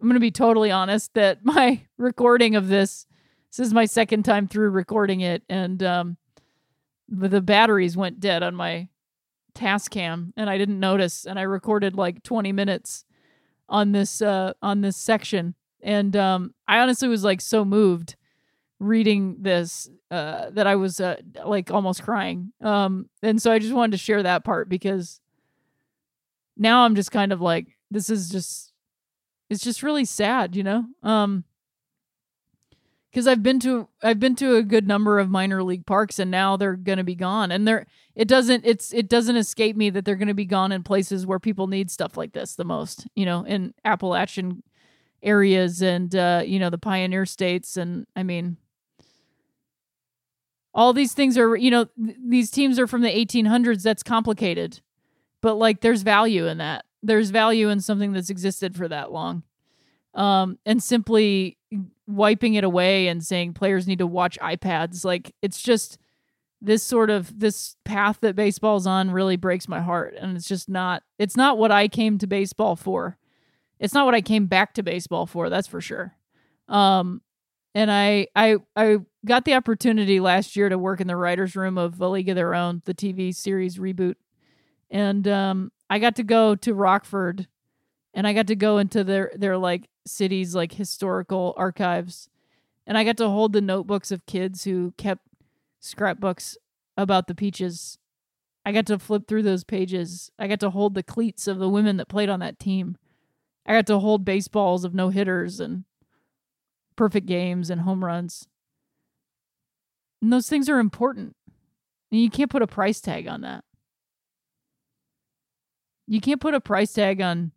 I'm 0.00 0.06
going 0.06 0.14
to 0.14 0.20
be 0.20 0.30
totally 0.30 0.70
honest 0.70 1.14
that 1.14 1.38
my 1.44 1.82
recording 1.96 2.56
of 2.56 2.68
this 2.68 3.06
this 3.50 3.66
is 3.66 3.74
my 3.74 3.86
second 3.86 4.24
time 4.24 4.46
through 4.46 4.70
recording 4.70 5.20
it, 5.20 5.42
and 5.48 5.82
um, 5.82 6.16
the 7.08 7.40
batteries 7.40 7.96
went 7.96 8.20
dead 8.20 8.42
on 8.42 8.54
my 8.54 8.88
Tascam, 9.54 10.32
and 10.36 10.48
I 10.48 10.58
didn't 10.58 10.80
notice. 10.80 11.24
And 11.24 11.38
I 11.38 11.42
recorded 11.42 11.96
like 11.96 12.22
20 12.22 12.52
minutes 12.52 13.04
on 13.68 13.92
this 13.92 14.22
uh, 14.22 14.52
on 14.62 14.80
this 14.80 14.96
section, 14.96 15.54
and 15.82 16.14
um, 16.16 16.54
I 16.66 16.78
honestly 16.78 17.08
was 17.08 17.24
like 17.24 17.40
so 17.40 17.64
moved 17.64 18.16
reading 18.80 19.36
this 19.40 19.88
uh, 20.10 20.50
that 20.50 20.66
I 20.66 20.76
was 20.76 21.00
uh, 21.00 21.16
like 21.44 21.70
almost 21.70 22.02
crying. 22.02 22.52
Um, 22.60 23.08
and 23.22 23.42
so 23.42 23.50
I 23.50 23.58
just 23.58 23.74
wanted 23.74 23.92
to 23.92 23.98
share 23.98 24.22
that 24.22 24.44
part 24.44 24.68
because 24.68 25.20
now 26.56 26.84
I'm 26.84 26.94
just 26.94 27.10
kind 27.10 27.32
of 27.32 27.40
like 27.40 27.76
this 27.90 28.10
is 28.10 28.30
just 28.30 28.72
it's 29.50 29.62
just 29.62 29.82
really 29.82 30.04
sad, 30.04 30.54
you 30.54 30.62
know. 30.62 30.84
Um, 31.02 31.44
because 33.18 33.26
I've 33.26 33.42
been 33.42 33.58
to 33.60 33.88
I've 34.00 34.20
been 34.20 34.36
to 34.36 34.54
a 34.54 34.62
good 34.62 34.86
number 34.86 35.18
of 35.18 35.28
minor 35.28 35.64
league 35.64 35.86
parks 35.86 36.20
and 36.20 36.30
now 36.30 36.56
they're 36.56 36.76
going 36.76 36.98
to 36.98 37.04
be 37.04 37.16
gone. 37.16 37.50
And 37.50 37.66
they're 37.66 37.84
it 38.14 38.28
doesn't 38.28 38.64
it's 38.64 38.94
it 38.94 39.08
doesn't 39.08 39.34
escape 39.34 39.74
me 39.74 39.90
that 39.90 40.04
they're 40.04 40.14
going 40.14 40.28
to 40.28 40.34
be 40.34 40.44
gone 40.44 40.70
in 40.70 40.84
places 40.84 41.26
where 41.26 41.40
people 41.40 41.66
need 41.66 41.90
stuff 41.90 42.16
like 42.16 42.32
this 42.32 42.54
the 42.54 42.64
most 42.64 43.08
you 43.16 43.26
know 43.26 43.42
in 43.42 43.74
Appalachian 43.84 44.62
areas 45.20 45.82
and 45.82 46.14
uh 46.14 46.44
you 46.46 46.60
know 46.60 46.70
the 46.70 46.78
pioneer 46.78 47.26
states. 47.26 47.76
And 47.76 48.06
I 48.14 48.22
mean 48.22 48.56
all 50.72 50.92
these 50.92 51.12
things 51.12 51.36
are 51.36 51.56
you 51.56 51.72
know 51.72 51.86
th- 51.86 52.18
these 52.24 52.52
teams 52.52 52.78
are 52.78 52.86
from 52.86 53.02
the 53.02 53.08
1800s 53.08 53.82
that's 53.82 54.04
complicated. 54.04 54.80
But 55.42 55.54
like 55.54 55.80
there's 55.80 56.02
value 56.02 56.46
in 56.46 56.58
that. 56.58 56.84
There's 57.02 57.30
value 57.30 57.68
in 57.68 57.80
something 57.80 58.12
that's 58.12 58.30
existed 58.30 58.76
for 58.76 58.86
that 58.86 59.10
long. 59.10 59.42
Um 60.14 60.60
and 60.64 60.80
simply 60.80 61.57
wiping 62.08 62.54
it 62.54 62.64
away 62.64 63.06
and 63.06 63.22
saying 63.22 63.52
players 63.52 63.86
need 63.86 63.98
to 63.98 64.06
watch 64.06 64.38
iPads. 64.40 65.04
Like 65.04 65.34
it's 65.42 65.60
just 65.60 65.98
this 66.60 66.82
sort 66.82 67.10
of 67.10 67.38
this 67.38 67.76
path 67.84 68.18
that 68.22 68.34
baseball's 68.34 68.86
on 68.86 69.12
really 69.12 69.36
breaks 69.36 69.68
my 69.68 69.80
heart 69.80 70.14
and 70.18 70.36
it's 70.36 70.48
just 70.48 70.68
not 70.68 71.02
it's 71.18 71.36
not 71.36 71.58
what 71.58 71.70
I 71.70 71.86
came 71.86 72.18
to 72.18 72.26
baseball 72.26 72.74
for. 72.74 73.18
It's 73.78 73.94
not 73.94 74.06
what 74.06 74.14
I 74.14 74.22
came 74.22 74.46
back 74.46 74.74
to 74.74 74.82
baseball 74.82 75.26
for, 75.26 75.50
that's 75.50 75.68
for 75.68 75.80
sure. 75.80 76.16
Um 76.68 77.20
and 77.74 77.92
I 77.92 78.26
I 78.34 78.56
I 78.74 78.98
got 79.26 79.44
the 79.44 79.54
opportunity 79.54 80.18
last 80.18 80.56
year 80.56 80.70
to 80.70 80.78
work 80.78 81.00
in 81.00 81.06
the 81.06 81.16
writers 81.16 81.54
room 81.54 81.76
of 81.76 82.00
A 82.00 82.08
League 82.08 82.30
of 82.30 82.36
Their 82.36 82.54
Own, 82.54 82.82
the 82.86 82.94
TV 82.94 83.34
series 83.34 83.76
reboot. 83.76 84.14
And 84.90 85.28
um 85.28 85.70
I 85.90 85.98
got 85.98 86.16
to 86.16 86.22
go 86.22 86.54
to 86.56 86.74
Rockford 86.74 87.46
and 88.18 88.26
I 88.26 88.32
got 88.32 88.48
to 88.48 88.56
go 88.56 88.78
into 88.78 89.04
their 89.04 89.30
their 89.36 89.56
like 89.56 89.88
city's 90.04 90.52
like 90.52 90.72
historical 90.72 91.54
archives. 91.56 92.28
And 92.84 92.98
I 92.98 93.04
got 93.04 93.16
to 93.18 93.28
hold 93.28 93.52
the 93.52 93.60
notebooks 93.60 94.10
of 94.10 94.26
kids 94.26 94.64
who 94.64 94.92
kept 94.98 95.22
scrapbooks 95.78 96.58
about 96.96 97.28
the 97.28 97.34
peaches. 97.36 97.96
I 98.66 98.72
got 98.72 98.86
to 98.86 98.98
flip 98.98 99.28
through 99.28 99.44
those 99.44 99.62
pages. 99.62 100.32
I 100.36 100.48
got 100.48 100.58
to 100.60 100.70
hold 100.70 100.94
the 100.94 101.04
cleats 101.04 101.46
of 101.46 101.60
the 101.60 101.68
women 101.68 101.96
that 101.98 102.08
played 102.08 102.28
on 102.28 102.40
that 102.40 102.58
team. 102.58 102.96
I 103.64 103.74
got 103.74 103.86
to 103.86 104.00
hold 104.00 104.24
baseballs 104.24 104.84
of 104.84 104.96
no 104.96 105.10
hitters 105.10 105.60
and 105.60 105.84
perfect 106.96 107.26
games 107.26 107.70
and 107.70 107.82
home 107.82 108.04
runs. 108.04 108.48
And 110.20 110.32
those 110.32 110.48
things 110.48 110.68
are 110.68 110.80
important. 110.80 111.36
And 112.10 112.20
you 112.20 112.30
can't 112.30 112.50
put 112.50 112.62
a 112.62 112.66
price 112.66 113.00
tag 113.00 113.28
on 113.28 113.42
that. 113.42 113.62
You 116.08 116.20
can't 116.20 116.40
put 116.40 116.54
a 116.54 116.60
price 116.60 116.92
tag 116.92 117.20
on 117.20 117.52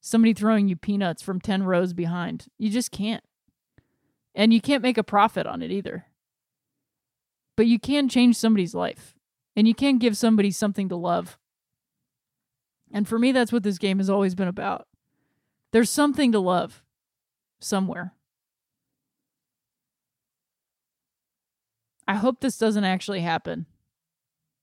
somebody 0.00 0.32
throwing 0.32 0.68
you 0.68 0.76
peanuts 0.76 1.22
from 1.22 1.40
10 1.40 1.62
rows 1.64 1.92
behind. 1.92 2.46
You 2.58 2.70
just 2.70 2.90
can't. 2.90 3.24
And 4.34 4.52
you 4.52 4.60
can't 4.60 4.82
make 4.82 4.98
a 4.98 5.02
profit 5.02 5.46
on 5.46 5.62
it 5.62 5.70
either. 5.70 6.06
But 7.56 7.66
you 7.66 7.78
can 7.78 8.08
change 8.08 8.36
somebody's 8.36 8.74
life 8.74 9.14
and 9.56 9.66
you 9.66 9.74
can 9.74 9.98
give 9.98 10.16
somebody 10.16 10.50
something 10.50 10.88
to 10.88 10.96
love. 10.96 11.38
And 12.92 13.08
for 13.08 13.18
me, 13.18 13.32
that's 13.32 13.52
what 13.52 13.64
this 13.64 13.78
game 13.78 13.98
has 13.98 14.08
always 14.08 14.34
been 14.34 14.48
about. 14.48 14.86
There's 15.72 15.90
something 15.90 16.32
to 16.32 16.38
love 16.38 16.82
somewhere. 17.60 18.14
I 22.06 22.14
hope 22.14 22.40
this 22.40 22.56
doesn't 22.56 22.84
actually 22.84 23.20
happen. 23.20 23.66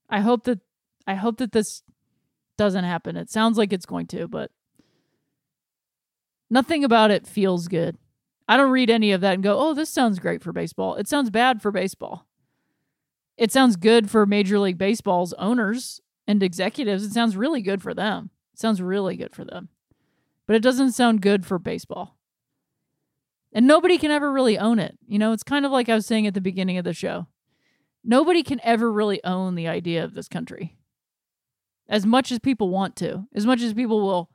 I 0.09 0.21
hope 0.21 0.45
that 0.45 0.61
I 1.05 1.13
hope 1.15 1.37
that 1.37 1.51
this 1.51 1.83
doesn't 2.57 2.83
happen. 2.85 3.17
It 3.17 3.29
sounds 3.29 3.57
like 3.57 3.71
it's 3.71 3.85
going 3.85 4.07
to, 4.07 4.27
but 4.27 4.49
nothing 6.55 6.83
about 6.83 7.11
it 7.11 7.27
feels 7.27 7.67
good. 7.67 7.99
I 8.47 8.57
don't 8.57 8.71
read 8.71 8.89
any 8.89 9.11
of 9.11 9.21
that 9.21 9.35
and 9.35 9.43
go, 9.43 9.59
"Oh, 9.59 9.75
this 9.75 9.91
sounds 9.91 10.17
great 10.17 10.41
for 10.41 10.51
baseball." 10.51 10.95
It 10.95 11.07
sounds 11.07 11.29
bad 11.29 11.61
for 11.61 11.71
baseball 11.71 12.25
it 13.37 13.51
sounds 13.51 13.75
good 13.75 14.09
for 14.09 14.25
Major 14.25 14.59
League 14.59 14.77
Baseball's 14.77 15.33
owners 15.33 16.01
and 16.27 16.41
executives. 16.41 17.03
It 17.03 17.11
sounds 17.11 17.35
really 17.35 17.61
good 17.61 17.81
for 17.81 17.93
them. 17.93 18.29
It 18.53 18.59
sounds 18.59 18.81
really 18.81 19.17
good 19.17 19.35
for 19.35 19.43
them. 19.43 19.69
But 20.47 20.55
it 20.55 20.61
doesn't 20.61 20.93
sound 20.93 21.21
good 21.21 21.45
for 21.45 21.59
baseball. 21.59 22.17
And 23.51 23.67
nobody 23.67 23.97
can 23.97 24.11
ever 24.11 24.31
really 24.31 24.57
own 24.57 24.79
it. 24.79 24.97
You 25.07 25.19
know, 25.19 25.31
it's 25.33 25.43
kind 25.43 25.65
of 25.65 25.71
like 25.71 25.89
I 25.89 25.95
was 25.95 26.05
saying 26.05 26.27
at 26.27 26.33
the 26.33 26.41
beginning 26.41 26.77
of 26.77 26.85
the 26.85 26.93
show. 26.93 27.27
Nobody 28.03 28.43
can 28.43 28.59
ever 28.63 28.91
really 28.91 29.23
own 29.23 29.55
the 29.55 29.67
idea 29.67 30.03
of 30.03 30.13
this 30.13 30.27
country. 30.27 30.77
As 31.87 32.05
much 32.05 32.31
as 32.31 32.39
people 32.39 32.69
want 32.69 32.95
to, 32.97 33.25
as 33.33 33.45
much 33.45 33.61
as 33.61 33.73
people 33.73 34.01
will 34.01 34.29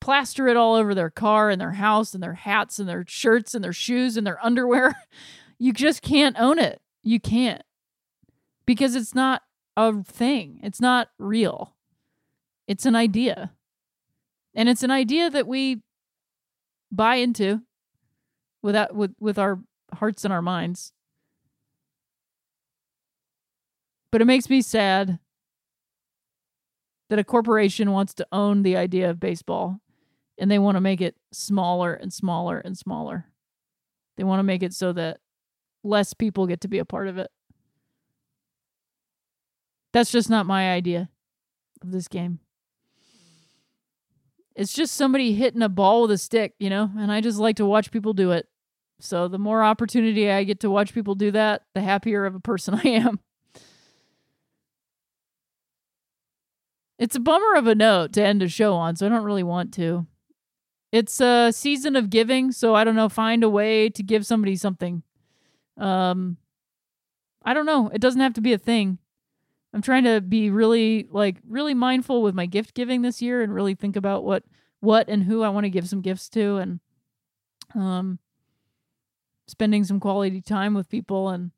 plaster 0.00 0.48
it 0.48 0.56
all 0.56 0.74
over 0.74 0.94
their 0.94 1.10
car 1.10 1.50
and 1.50 1.60
their 1.60 1.72
house 1.72 2.14
and 2.14 2.22
their 2.22 2.34
hats 2.34 2.78
and 2.78 2.88
their 2.88 3.04
shirts 3.06 3.54
and 3.54 3.62
their 3.62 3.72
shoes 3.72 4.16
and 4.16 4.26
their 4.26 4.38
underwear, 4.44 4.94
you 5.58 5.72
just 5.72 6.02
can't 6.02 6.36
own 6.38 6.58
it. 6.58 6.80
You 7.02 7.20
can't 7.20 7.62
because 8.66 8.94
it's 8.94 9.14
not 9.14 9.42
a 9.76 10.02
thing, 10.02 10.60
it's 10.62 10.80
not 10.80 11.08
real. 11.18 11.74
It's 12.66 12.86
an 12.86 12.94
idea. 12.94 13.52
And 14.54 14.68
it's 14.68 14.82
an 14.82 14.90
idea 14.90 15.30
that 15.30 15.46
we 15.46 15.82
buy 16.92 17.16
into 17.16 17.62
without 18.62 18.94
with 18.94 19.14
with 19.18 19.38
our 19.38 19.60
hearts 19.94 20.24
and 20.24 20.32
our 20.32 20.42
minds. 20.42 20.92
But 24.12 24.20
it 24.20 24.26
makes 24.26 24.50
me 24.50 24.60
sad 24.60 25.18
that 27.08 27.18
a 27.18 27.24
corporation 27.24 27.90
wants 27.92 28.14
to 28.14 28.26
own 28.32 28.62
the 28.62 28.76
idea 28.76 29.10
of 29.10 29.20
baseball 29.20 29.80
and 30.40 30.50
they 30.50 30.58
want 30.58 30.76
to 30.76 30.80
make 30.80 31.00
it 31.00 31.14
smaller 31.32 31.92
and 31.92 32.12
smaller 32.12 32.58
and 32.58 32.76
smaller. 32.76 33.26
They 34.16 34.24
want 34.24 34.40
to 34.40 34.44
make 34.44 34.62
it 34.62 34.74
so 34.74 34.92
that 34.94 35.18
less 35.84 36.14
people 36.14 36.46
get 36.46 36.62
to 36.62 36.68
be 36.68 36.78
a 36.78 36.84
part 36.84 37.08
of 37.08 37.18
it. 37.18 37.30
That's 39.92 40.10
just 40.10 40.30
not 40.30 40.46
my 40.46 40.72
idea 40.72 41.10
of 41.82 41.92
this 41.92 42.08
game. 42.08 42.40
It's 44.56 44.72
just 44.72 44.94
somebody 44.94 45.34
hitting 45.34 45.62
a 45.62 45.68
ball 45.68 46.02
with 46.02 46.10
a 46.12 46.18
stick, 46.18 46.54
you 46.58 46.70
know, 46.70 46.90
and 46.98 47.12
I 47.12 47.20
just 47.20 47.38
like 47.38 47.56
to 47.56 47.66
watch 47.66 47.90
people 47.90 48.12
do 48.12 48.32
it. 48.32 48.48
So 48.98 49.28
the 49.28 49.38
more 49.38 49.62
opportunity 49.62 50.30
I 50.30 50.44
get 50.44 50.60
to 50.60 50.70
watch 50.70 50.92
people 50.92 51.14
do 51.14 51.30
that, 51.30 51.62
the 51.74 51.80
happier 51.80 52.24
of 52.24 52.34
a 52.34 52.40
person 52.40 52.74
I 52.84 52.88
am. 52.88 53.20
It's 56.98 57.16
a 57.16 57.20
bummer 57.20 57.54
of 57.56 57.66
a 57.66 57.74
note 57.74 58.12
to 58.14 58.22
end 58.22 58.42
a 58.42 58.48
show 58.48 58.74
on, 58.74 58.96
so 58.96 59.06
I 59.06 59.08
don't 59.08 59.24
really 59.24 59.42
want 59.42 59.72
to. 59.74 60.06
It's 60.92 61.20
a 61.20 61.52
season 61.52 61.94
of 61.94 62.10
giving, 62.10 62.50
so 62.52 62.74
I 62.74 62.84
don't 62.84 62.96
know, 62.96 63.08
find 63.08 63.44
a 63.44 63.50
way 63.50 63.88
to 63.90 64.02
give 64.02 64.26
somebody 64.26 64.56
something. 64.56 65.02
Um 65.76 66.36
I 67.44 67.54
don't 67.54 67.66
know. 67.66 67.90
It 67.92 68.00
doesn't 68.00 68.20
have 68.20 68.34
to 68.34 68.40
be 68.40 68.52
a 68.52 68.58
thing. 68.58 68.98
I'm 69.72 69.82
trying 69.82 70.04
to 70.04 70.20
be 70.20 70.50
really 70.50 71.06
like 71.10 71.36
really 71.48 71.74
mindful 71.74 72.22
with 72.22 72.34
my 72.34 72.46
gift 72.46 72.74
giving 72.74 73.02
this 73.02 73.22
year 73.22 73.42
and 73.42 73.54
really 73.54 73.74
think 73.74 73.96
about 73.96 74.24
what 74.24 74.42
what 74.80 75.08
and 75.08 75.24
who 75.24 75.42
I 75.42 75.48
want 75.50 75.64
to 75.64 75.70
give 75.70 75.88
some 75.88 76.00
gifts 76.00 76.28
to 76.30 76.56
and 76.56 76.80
um 77.74 78.18
spending 79.46 79.84
some 79.84 80.00
quality 80.00 80.40
time 80.40 80.74
with 80.74 80.88
people 80.88 81.28
and 81.28 81.50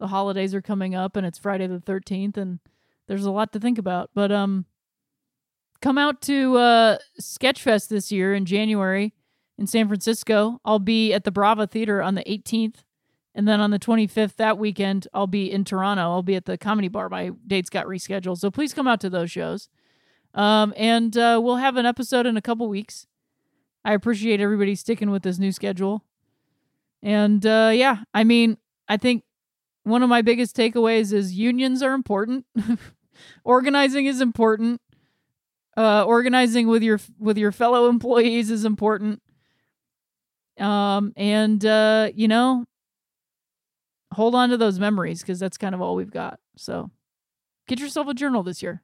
the 0.00 0.08
holidays 0.08 0.54
are 0.54 0.62
coming 0.62 0.94
up 0.94 1.16
and 1.16 1.24
it's 1.24 1.38
Friday 1.38 1.66
the 1.66 1.78
13th 1.78 2.36
and 2.36 2.58
there's 3.06 3.24
a 3.24 3.30
lot 3.30 3.52
to 3.52 3.60
think 3.60 3.78
about. 3.78 4.10
But 4.14 4.32
um 4.32 4.66
come 5.82 5.98
out 5.98 6.22
to 6.22 6.56
uh 6.56 6.98
Sketchfest 7.20 7.88
this 7.88 8.10
year 8.10 8.34
in 8.34 8.46
January 8.46 9.12
in 9.58 9.66
San 9.66 9.88
Francisco. 9.88 10.60
I'll 10.64 10.78
be 10.78 11.12
at 11.12 11.24
the 11.24 11.30
Brava 11.30 11.66
Theater 11.66 12.00
on 12.00 12.14
the 12.14 12.24
18th 12.24 12.84
and 13.34 13.48
then 13.48 13.60
on 13.60 13.70
the 13.70 13.78
25th, 13.78 14.36
that 14.36 14.58
weekend, 14.58 15.08
I'll 15.14 15.26
be 15.26 15.50
in 15.50 15.64
Toronto. 15.64 16.02
I'll 16.02 16.22
be 16.22 16.36
at 16.36 16.44
the 16.44 16.58
Comedy 16.58 16.88
Bar. 16.88 17.08
My 17.08 17.30
dates 17.46 17.70
got 17.70 17.86
rescheduled. 17.86 18.38
So 18.38 18.50
please 18.50 18.74
come 18.74 18.86
out 18.86 19.00
to 19.00 19.10
those 19.10 19.30
shows. 19.30 19.68
Um, 20.34 20.74
and 20.76 21.16
uh, 21.16 21.40
we'll 21.42 21.56
have 21.56 21.76
an 21.76 21.86
episode 21.86 22.26
in 22.26 22.36
a 22.36 22.42
couple 22.42 22.68
weeks. 22.68 23.06
I 23.84 23.94
appreciate 23.94 24.40
everybody 24.40 24.74
sticking 24.74 25.10
with 25.10 25.22
this 25.22 25.38
new 25.38 25.50
schedule. 25.50 26.04
And 27.02 27.44
uh, 27.44 27.72
yeah, 27.74 28.04
I 28.14 28.24
mean, 28.24 28.58
I 28.88 28.96
think 28.96 29.24
one 29.84 30.02
of 30.02 30.08
my 30.08 30.22
biggest 30.22 30.54
takeaways 30.54 31.12
is 31.12 31.34
unions 31.34 31.82
are 31.82 31.94
important. 31.94 32.44
organizing 33.44 34.06
is 34.06 34.20
important. 34.20 34.80
Uh, 35.76 36.04
organizing 36.04 36.68
with 36.68 36.82
your 36.82 37.00
with 37.18 37.38
your 37.38 37.52
fellow 37.52 37.88
employees 37.88 38.50
is 38.50 38.64
important. 38.64 39.22
Um, 40.58 41.12
and 41.16 41.64
uh, 41.64 42.10
you 42.14 42.28
know, 42.28 42.66
hold 44.12 44.34
on 44.34 44.50
to 44.50 44.56
those 44.56 44.78
memories 44.78 45.20
because 45.22 45.38
that's 45.38 45.56
kind 45.56 45.74
of 45.74 45.80
all 45.80 45.94
we've 45.94 46.10
got. 46.10 46.38
So 46.56 46.90
get 47.68 47.80
yourself 47.80 48.08
a 48.08 48.14
journal 48.14 48.42
this 48.42 48.62
year. 48.62 48.82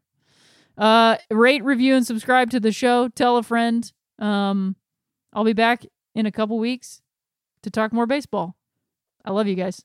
Uh, 0.78 1.16
rate, 1.30 1.64
review, 1.64 1.94
and 1.94 2.06
subscribe 2.06 2.50
to 2.50 2.60
the 2.60 2.72
show. 2.72 3.08
Tell 3.08 3.36
a 3.36 3.42
friend. 3.42 3.90
Um, 4.18 4.76
I'll 5.32 5.44
be 5.44 5.52
back 5.52 5.84
in 6.14 6.24
a 6.24 6.32
couple 6.32 6.58
weeks 6.58 7.02
to 7.62 7.70
talk 7.70 7.92
more 7.92 8.06
baseball. 8.06 8.56
I 9.24 9.32
love 9.32 9.46
you 9.46 9.56
guys. 9.56 9.84